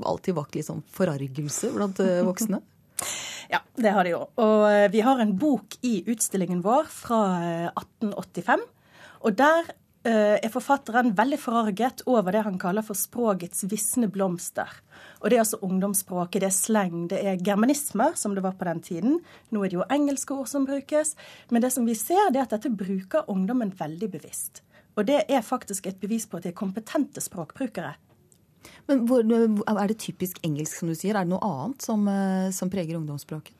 alltid 0.00 0.38
vakt 0.38 0.56
litt 0.56 0.68
sånn 0.70 0.84
forargelse 0.94 1.72
blant 1.74 2.02
uh, 2.04 2.20
voksne? 2.28 2.62
Ja, 3.50 3.58
det 3.82 3.90
har 3.90 4.06
de 4.06 4.12
jo. 4.12 4.18
Og 4.38 4.60
vi 4.92 5.00
har 5.02 5.18
en 5.18 5.32
bok 5.34 5.74
i 5.82 6.04
utstillingen 6.12 6.60
vår 6.62 6.84
fra 6.86 7.16
1885. 7.72 8.62
Og 9.26 9.34
der 9.40 9.72
er 10.08 10.52
forfatteren 10.52 11.10
veldig 11.12 11.38
forarget 11.42 12.02
over 12.08 12.32
det 12.32 12.40
han 12.46 12.56
kaller 12.58 12.84
for 12.86 12.96
språkets 12.96 13.66
visne 13.68 14.08
blomster. 14.08 14.70
Og 15.20 15.28
det 15.28 15.36
er 15.36 15.42
altså 15.42 15.60
ungdomsspråket, 15.60 16.40
det 16.40 16.48
er 16.48 16.56
sleng, 16.56 17.02
det 17.12 17.20
er 17.20 17.42
germanismer, 17.44 18.16
som 18.16 18.34
det 18.34 18.44
var 18.44 18.56
på 18.56 18.64
den 18.64 18.80
tiden. 18.80 19.18
Nå 19.52 19.64
er 19.64 19.68
det 19.68 19.76
jo 19.76 19.88
engelske 19.92 20.32
ord 20.32 20.48
som 20.48 20.64
brukes. 20.64 21.12
Men 21.50 21.62
det 21.62 21.72
som 21.74 21.84
vi 21.88 21.96
ser, 21.98 22.32
det 22.32 22.40
er 22.40 22.48
at 22.48 22.56
dette 22.56 22.72
bruker 22.72 23.28
ungdommen 23.28 23.74
veldig 23.76 24.10
bevisst. 24.16 24.62
Og 24.96 25.06
det 25.06 25.24
er 25.28 25.44
faktisk 25.44 25.86
et 25.86 26.00
bevis 26.00 26.26
på 26.26 26.40
at 26.40 26.46
de 26.46 26.54
er 26.54 26.56
kompetente 26.56 27.20
språkbrukere. 27.20 27.94
Men 28.88 29.06
hvor, 29.08 29.20
Er 29.22 29.86
det 29.86 29.98
typisk 29.98 30.40
engelsk, 30.42 30.78
som 30.78 30.88
du 30.88 30.94
sier? 30.94 31.14
Er 31.14 31.24
det 31.24 31.32
noe 31.32 31.44
annet 31.44 31.82
som, 31.82 32.08
eh, 32.08 32.50
som 32.50 32.70
preger 32.70 32.96
ungdomsspråket? 32.96 33.54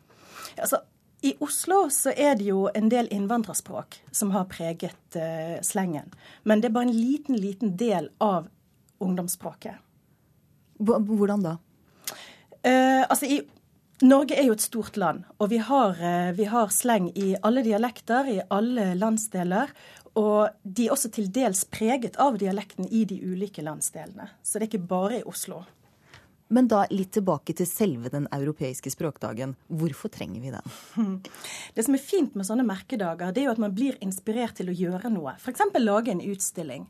Altså, 0.58 0.80
i 1.22 1.34
Oslo 1.40 1.90
så 1.92 2.12
er 2.16 2.36
det 2.40 2.46
jo 2.48 2.64
en 2.74 2.88
del 2.88 3.08
innvandrerspråk 3.12 3.98
som 4.12 4.32
har 4.32 4.48
preget 4.48 5.16
uh, 5.16 5.60
slengen. 5.62 6.08
Men 6.42 6.60
det 6.62 6.70
er 6.70 6.76
bare 6.76 6.88
en 6.88 6.96
liten, 6.96 7.36
liten 7.36 7.76
del 7.76 8.08
av 8.24 8.48
ungdomsspråket. 9.04 9.76
Hvordan 10.80 11.44
da? 11.44 11.56
Uh, 12.64 13.04
altså 13.04 13.28
i 13.28 13.40
Norge 14.00 14.38
er 14.40 14.48
jo 14.48 14.56
et 14.56 14.64
stort 14.64 14.96
land, 14.96 15.26
og 15.36 15.50
vi 15.52 15.58
har, 15.60 15.98
uh, 16.00 16.30
vi 16.36 16.46
har, 16.48 16.72
sleng 16.72 17.10
i 17.12 17.34
alle 17.44 17.64
dialekter, 17.66 18.28
i 18.28 18.38
alle 18.48 18.94
landsdeler. 18.96 19.74
Og 20.16 20.48
de 20.64 20.88
er 20.88 20.94
også 20.94 21.12
til 21.14 21.28
dels 21.32 21.66
preget 21.70 22.16
av 22.18 22.40
dialekten 22.40 22.88
i 22.88 23.04
de 23.04 23.20
ulike 23.20 23.62
landsdelene. 23.62 24.32
Så 24.42 24.56
det 24.56 24.66
er 24.66 24.72
ikke 24.72 24.88
bare 24.90 25.20
i 25.20 25.26
Oslo. 25.28 25.60
Men 26.50 26.66
da 26.70 26.82
litt 26.90 27.12
tilbake 27.14 27.54
til 27.54 27.68
selve 27.68 28.10
den 28.10 28.26
europeiske 28.34 28.90
språkdagen. 28.90 29.54
Hvorfor 29.70 30.10
trenger 30.10 30.42
vi 30.42 30.50
den? 30.50 31.20
Det 31.76 31.84
som 31.86 31.94
er 31.94 32.02
fint 32.02 32.34
med 32.34 32.48
sånne 32.48 32.66
merkedager, 32.66 33.30
det 33.30 33.44
er 33.44 33.50
jo 33.50 33.54
at 33.54 33.62
man 33.62 33.74
blir 33.74 33.98
inspirert 34.02 34.58
til 34.58 34.72
å 34.72 34.74
gjøre 34.74 35.12
noe. 35.14 35.36
F.eks. 35.38 35.62
lage 35.78 36.10
en 36.10 36.24
utstilling. 36.24 36.88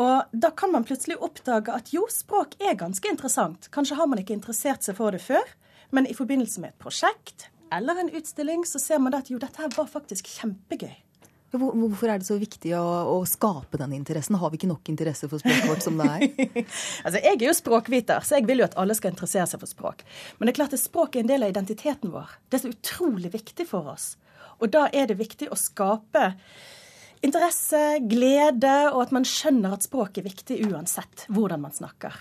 Og 0.00 0.28
da 0.32 0.50
kan 0.56 0.72
man 0.72 0.84
plutselig 0.88 1.18
oppdage 1.24 1.72
at 1.72 1.92
jo, 1.92 2.04
språk 2.12 2.56
er 2.60 2.76
ganske 2.80 3.08
interessant. 3.08 3.68
Kanskje 3.72 3.96
har 3.98 4.08
man 4.08 4.20
ikke 4.20 4.36
interessert 4.36 4.84
seg 4.84 4.96
for 5.00 5.12
det 5.12 5.20
før, 5.24 5.56
men 5.92 6.08
i 6.08 6.16
forbindelse 6.16 6.60
med 6.62 6.72
et 6.72 6.80
prosjekt 6.80 7.48
eller 7.72 8.00
en 8.00 8.12
utstilling, 8.12 8.66
så 8.68 8.80
ser 8.80 9.00
man 9.00 9.16
at 9.16 9.30
jo, 9.32 9.40
dette 9.40 9.60
her 9.60 9.72
var 9.76 9.88
faktisk 9.88 10.28
kjempegøy. 10.28 10.92
Hvorfor 11.52 12.08
er 12.08 12.20
det 12.20 12.26
så 12.26 12.38
viktig 12.40 12.72
å, 12.78 12.84
å, 13.12 13.16
skape 13.28 13.76
den 13.80 13.92
interessen? 13.98 14.38
Har 14.40 14.52
vi 14.52 14.60
ikke 14.60 14.70
nok 14.70 14.88
interesse 14.88 15.28
for 15.28 15.42
språket 15.42 15.68
vårt 15.68 15.84
som 15.84 15.98
det 16.00 16.08
er? 16.08 16.24
altså, 17.04 17.18
Jeg 17.18 17.34
er 17.34 17.44
jo 17.44 17.54
språkviter, 17.58 18.24
så 18.24 18.38
jeg 18.38 18.48
vil 18.48 18.62
jo 18.62 18.68
at 18.70 18.76
alle 18.80 18.96
skal 18.96 19.12
interessere 19.12 19.44
seg 19.50 19.60
for 19.60 19.68
språk. 19.68 20.00
Men 20.38 20.48
det 20.48 20.54
er 20.54 20.60
klart 20.62 20.76
at 20.78 20.80
språk 20.80 21.16
er 21.18 21.26
en 21.26 21.32
del 21.34 21.44
av 21.44 21.52
identiteten 21.52 22.14
vår. 22.14 22.32
Det 22.48 22.58
er 22.58 22.64
så 22.64 22.72
utrolig 22.72 23.34
viktig 23.36 23.68
for 23.68 23.92
oss. 23.92 24.14
Og 24.64 24.72
da 24.72 24.86
er 24.96 25.10
det 25.10 25.20
viktig 25.20 25.50
å 25.52 25.58
skape 25.60 26.30
interesse, 27.22 27.82
glede, 28.08 28.74
og 28.94 29.04
at 29.04 29.12
man 29.14 29.28
skjønner 29.28 29.76
at 29.76 29.84
språk 29.86 30.18
er 30.18 30.30
viktig 30.30 30.62
uansett 30.70 31.26
hvordan 31.28 31.66
man 31.68 31.76
snakker. 31.76 32.16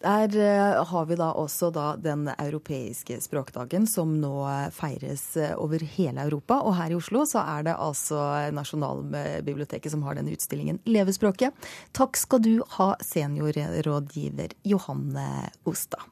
Der 0.00 0.36
eh, 0.36 0.84
har 0.84 1.06
vi 1.06 1.16
da 1.20 1.30
også 1.36 1.68
da 1.74 1.90
den 2.00 2.28
europeiske 2.32 3.18
språkdagen, 3.20 3.86
som 3.86 4.14
nå 4.22 4.32
feires 4.72 5.24
eh, 5.36 5.52
over 5.60 5.84
hele 5.96 6.24
Europa. 6.24 6.62
Og 6.64 6.76
her 6.78 6.94
i 6.94 6.96
Oslo 6.96 7.26
så 7.28 7.44
er 7.44 7.68
det 7.68 7.76
altså 7.76 8.20
Nasjonalbiblioteket 8.56 9.92
som 9.92 10.06
har 10.08 10.16
denne 10.16 10.32
utstillingen 10.32 10.80
Levespråket. 10.88 11.68
Takk 11.96 12.16
skal 12.16 12.44
du 12.46 12.54
ha, 12.78 12.94
seniorrådgiver 13.04 14.56
Johanne 14.72 15.50
Ostad. 15.68 16.08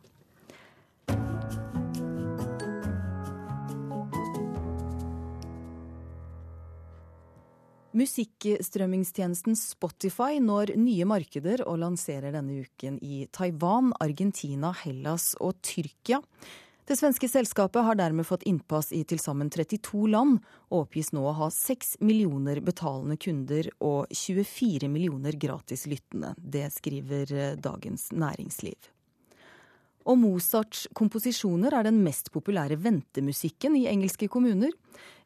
Musikkstrømmingstjenesten 7.99 9.57
Spotify 9.59 10.39
når 10.43 10.75
nye 10.79 11.07
markeder 11.09 11.65
og 11.67 11.81
lanserer 11.83 12.35
denne 12.37 12.61
uken 12.63 12.99
i 13.03 13.25
Taiwan, 13.35 13.91
Argentina, 13.99 14.71
Hellas 14.85 15.33
og 15.43 15.59
Tyrkia. 15.67 16.21
Det 16.89 16.97
svenske 16.97 17.29
selskapet 17.29 17.85
har 17.85 17.99
dermed 17.99 18.25
fått 18.25 18.47
innpass 18.49 18.93
i 18.97 19.03
til 19.09 19.21
sammen 19.21 19.51
32 19.53 20.07
land, 20.13 20.39
og 20.71 20.87
oppgis 20.87 21.11
nå 21.13 21.25
å 21.27 21.35
ha 21.41 21.49
6 21.53 21.99
millioner 22.01 22.63
betalende 22.65 23.19
kunder 23.21 23.69
og 23.85 24.07
24 24.15 24.89
millioner 24.93 25.37
gratis 25.37 25.89
lyttende. 25.91 26.33
Det 26.39 26.69
skriver 26.79 27.59
Dagens 27.61 28.09
Næringsliv 28.15 28.95
og 30.09 30.17
Mozarts 30.17 30.87
komposisjoner 30.97 31.75
er 31.77 31.85
den 31.85 31.99
mest 32.05 32.31
populære 32.33 32.79
ventemusikken 32.81 33.77
i 33.77 33.87
engelske 33.91 34.29
kommuner. 34.33 34.73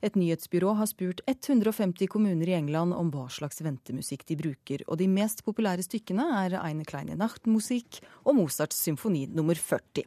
Et 0.02 0.16
nyhetsbyrå 0.18 0.72
har 0.80 0.88
spurt 0.90 1.20
150 1.30 2.08
kommuner 2.10 2.50
i 2.50 2.56
England 2.56 2.94
om 2.96 3.12
hva 3.14 3.28
slags 3.30 3.62
ventemusikk 3.62 4.26
de 4.26 4.36
bruker, 4.40 4.82
og 4.88 4.98
de 4.98 5.06
mest 5.06 5.44
populære 5.46 5.86
stykkene 5.86 6.26
er 6.40 6.58
Eine 6.58 6.84
kleine 6.88 7.14
Nachtmusikk 7.18 8.02
og 8.24 8.34
Mozarts 8.40 8.82
symfoni 8.82 9.28
nummer 9.30 9.54
40. 9.54 10.02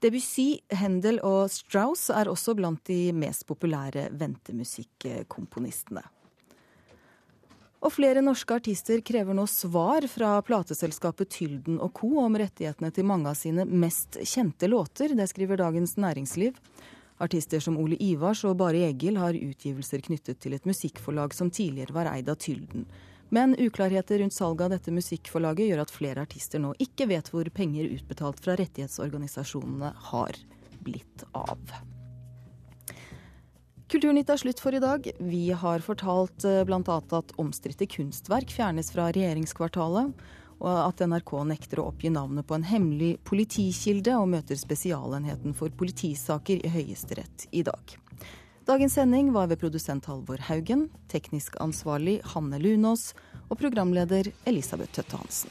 Debussy, 0.00 0.64
Händel 0.72 1.20
og 1.20 1.50
Strauss 1.52 2.08
er 2.08 2.30
også 2.32 2.54
blant 2.56 2.80
de 2.88 3.12
mest 3.12 3.44
populære 3.50 4.08
ventemusikkomponistene. 4.16 6.06
Og 7.80 7.94
flere 7.94 8.20
norske 8.20 8.52
artister 8.58 9.00
krever 9.00 9.36
nå 9.36 9.46
svar 9.48 10.04
fra 10.12 10.34
plateselskapet 10.44 11.30
Tylden 11.32 11.78
og 11.80 11.94
co. 11.96 12.10
om 12.20 12.36
rettighetene 12.36 12.90
til 12.92 13.06
mange 13.08 13.30
av 13.30 13.38
sine 13.40 13.64
mest 13.64 14.18
kjente 14.20 14.68
låter. 14.68 15.14
Det 15.16 15.28
skriver 15.30 15.56
Dagens 15.56 15.96
Næringsliv. 15.96 16.58
Artister 17.20 17.60
som 17.60 17.78
Ole 17.80 17.96
Ivars 18.00 18.44
og 18.44 18.58
Bare 18.60 18.84
Egil 18.90 19.16
har 19.20 19.36
utgivelser 19.36 20.04
knyttet 20.04 20.40
til 20.40 20.56
et 20.56 20.68
musikkforlag 20.68 21.34
som 21.36 21.50
tidligere 21.50 21.96
var 21.96 22.12
eid 22.12 22.28
av 22.28 22.36
Tylden. 22.40 22.84
Men 23.32 23.54
uklarheter 23.56 24.18
rundt 24.18 24.34
salget 24.34 24.66
av 24.66 24.74
dette 24.74 24.92
musikkforlaget 24.92 25.70
gjør 25.70 25.84
at 25.84 25.94
flere 25.94 26.24
artister 26.26 26.60
nå 26.60 26.74
ikke 26.82 27.06
vet 27.12 27.30
hvor 27.32 27.48
penger 27.54 27.92
utbetalt 27.94 28.42
fra 28.44 28.58
rettighetsorganisasjonene 28.60 29.94
har 30.10 30.36
blitt 30.84 31.24
av. 31.32 31.60
Kulturnytt 33.90 34.28
er 34.30 34.38
slutt 34.38 34.60
for 34.62 34.70
i 34.70 34.78
dag. 34.78 35.06
Vi 35.18 35.48
har 35.50 35.82
fortalt 35.82 36.44
eh, 36.46 36.60
bl.a. 36.62 36.78
at 36.94 37.32
omstridte 37.42 37.88
kunstverk 37.90 38.52
fjernes 38.54 38.92
fra 38.94 39.08
regjeringskvartalet, 39.10 40.12
og 40.60 40.76
at 40.84 41.02
NRK 41.02 41.32
nekter 41.50 41.80
å 41.82 41.88
oppgi 41.90 42.12
navnet 42.14 42.46
på 42.46 42.54
en 42.54 42.68
hemmelig 42.68 43.16
politikilde, 43.26 44.14
og 44.14 44.30
møter 44.30 44.60
Spesialenheten 44.60 45.56
for 45.58 45.74
politisaker 45.74 46.62
i 46.62 46.70
Høyesterett 46.70 47.48
i 47.50 47.64
dag. 47.66 47.96
Dagens 48.70 48.94
sending 48.94 49.32
var 49.34 49.50
ved 49.50 49.58
produsent 49.58 50.06
Halvor 50.06 50.38
Haugen, 50.46 50.86
teknisk 51.10 51.58
ansvarlig 51.58 52.20
Hanne 52.36 52.62
Lunås 52.62 53.08
og 53.48 53.58
programleder 53.58 54.30
Elisabeth 54.46 54.94
Tøtte 55.00 55.18
Hansen. 55.18 55.50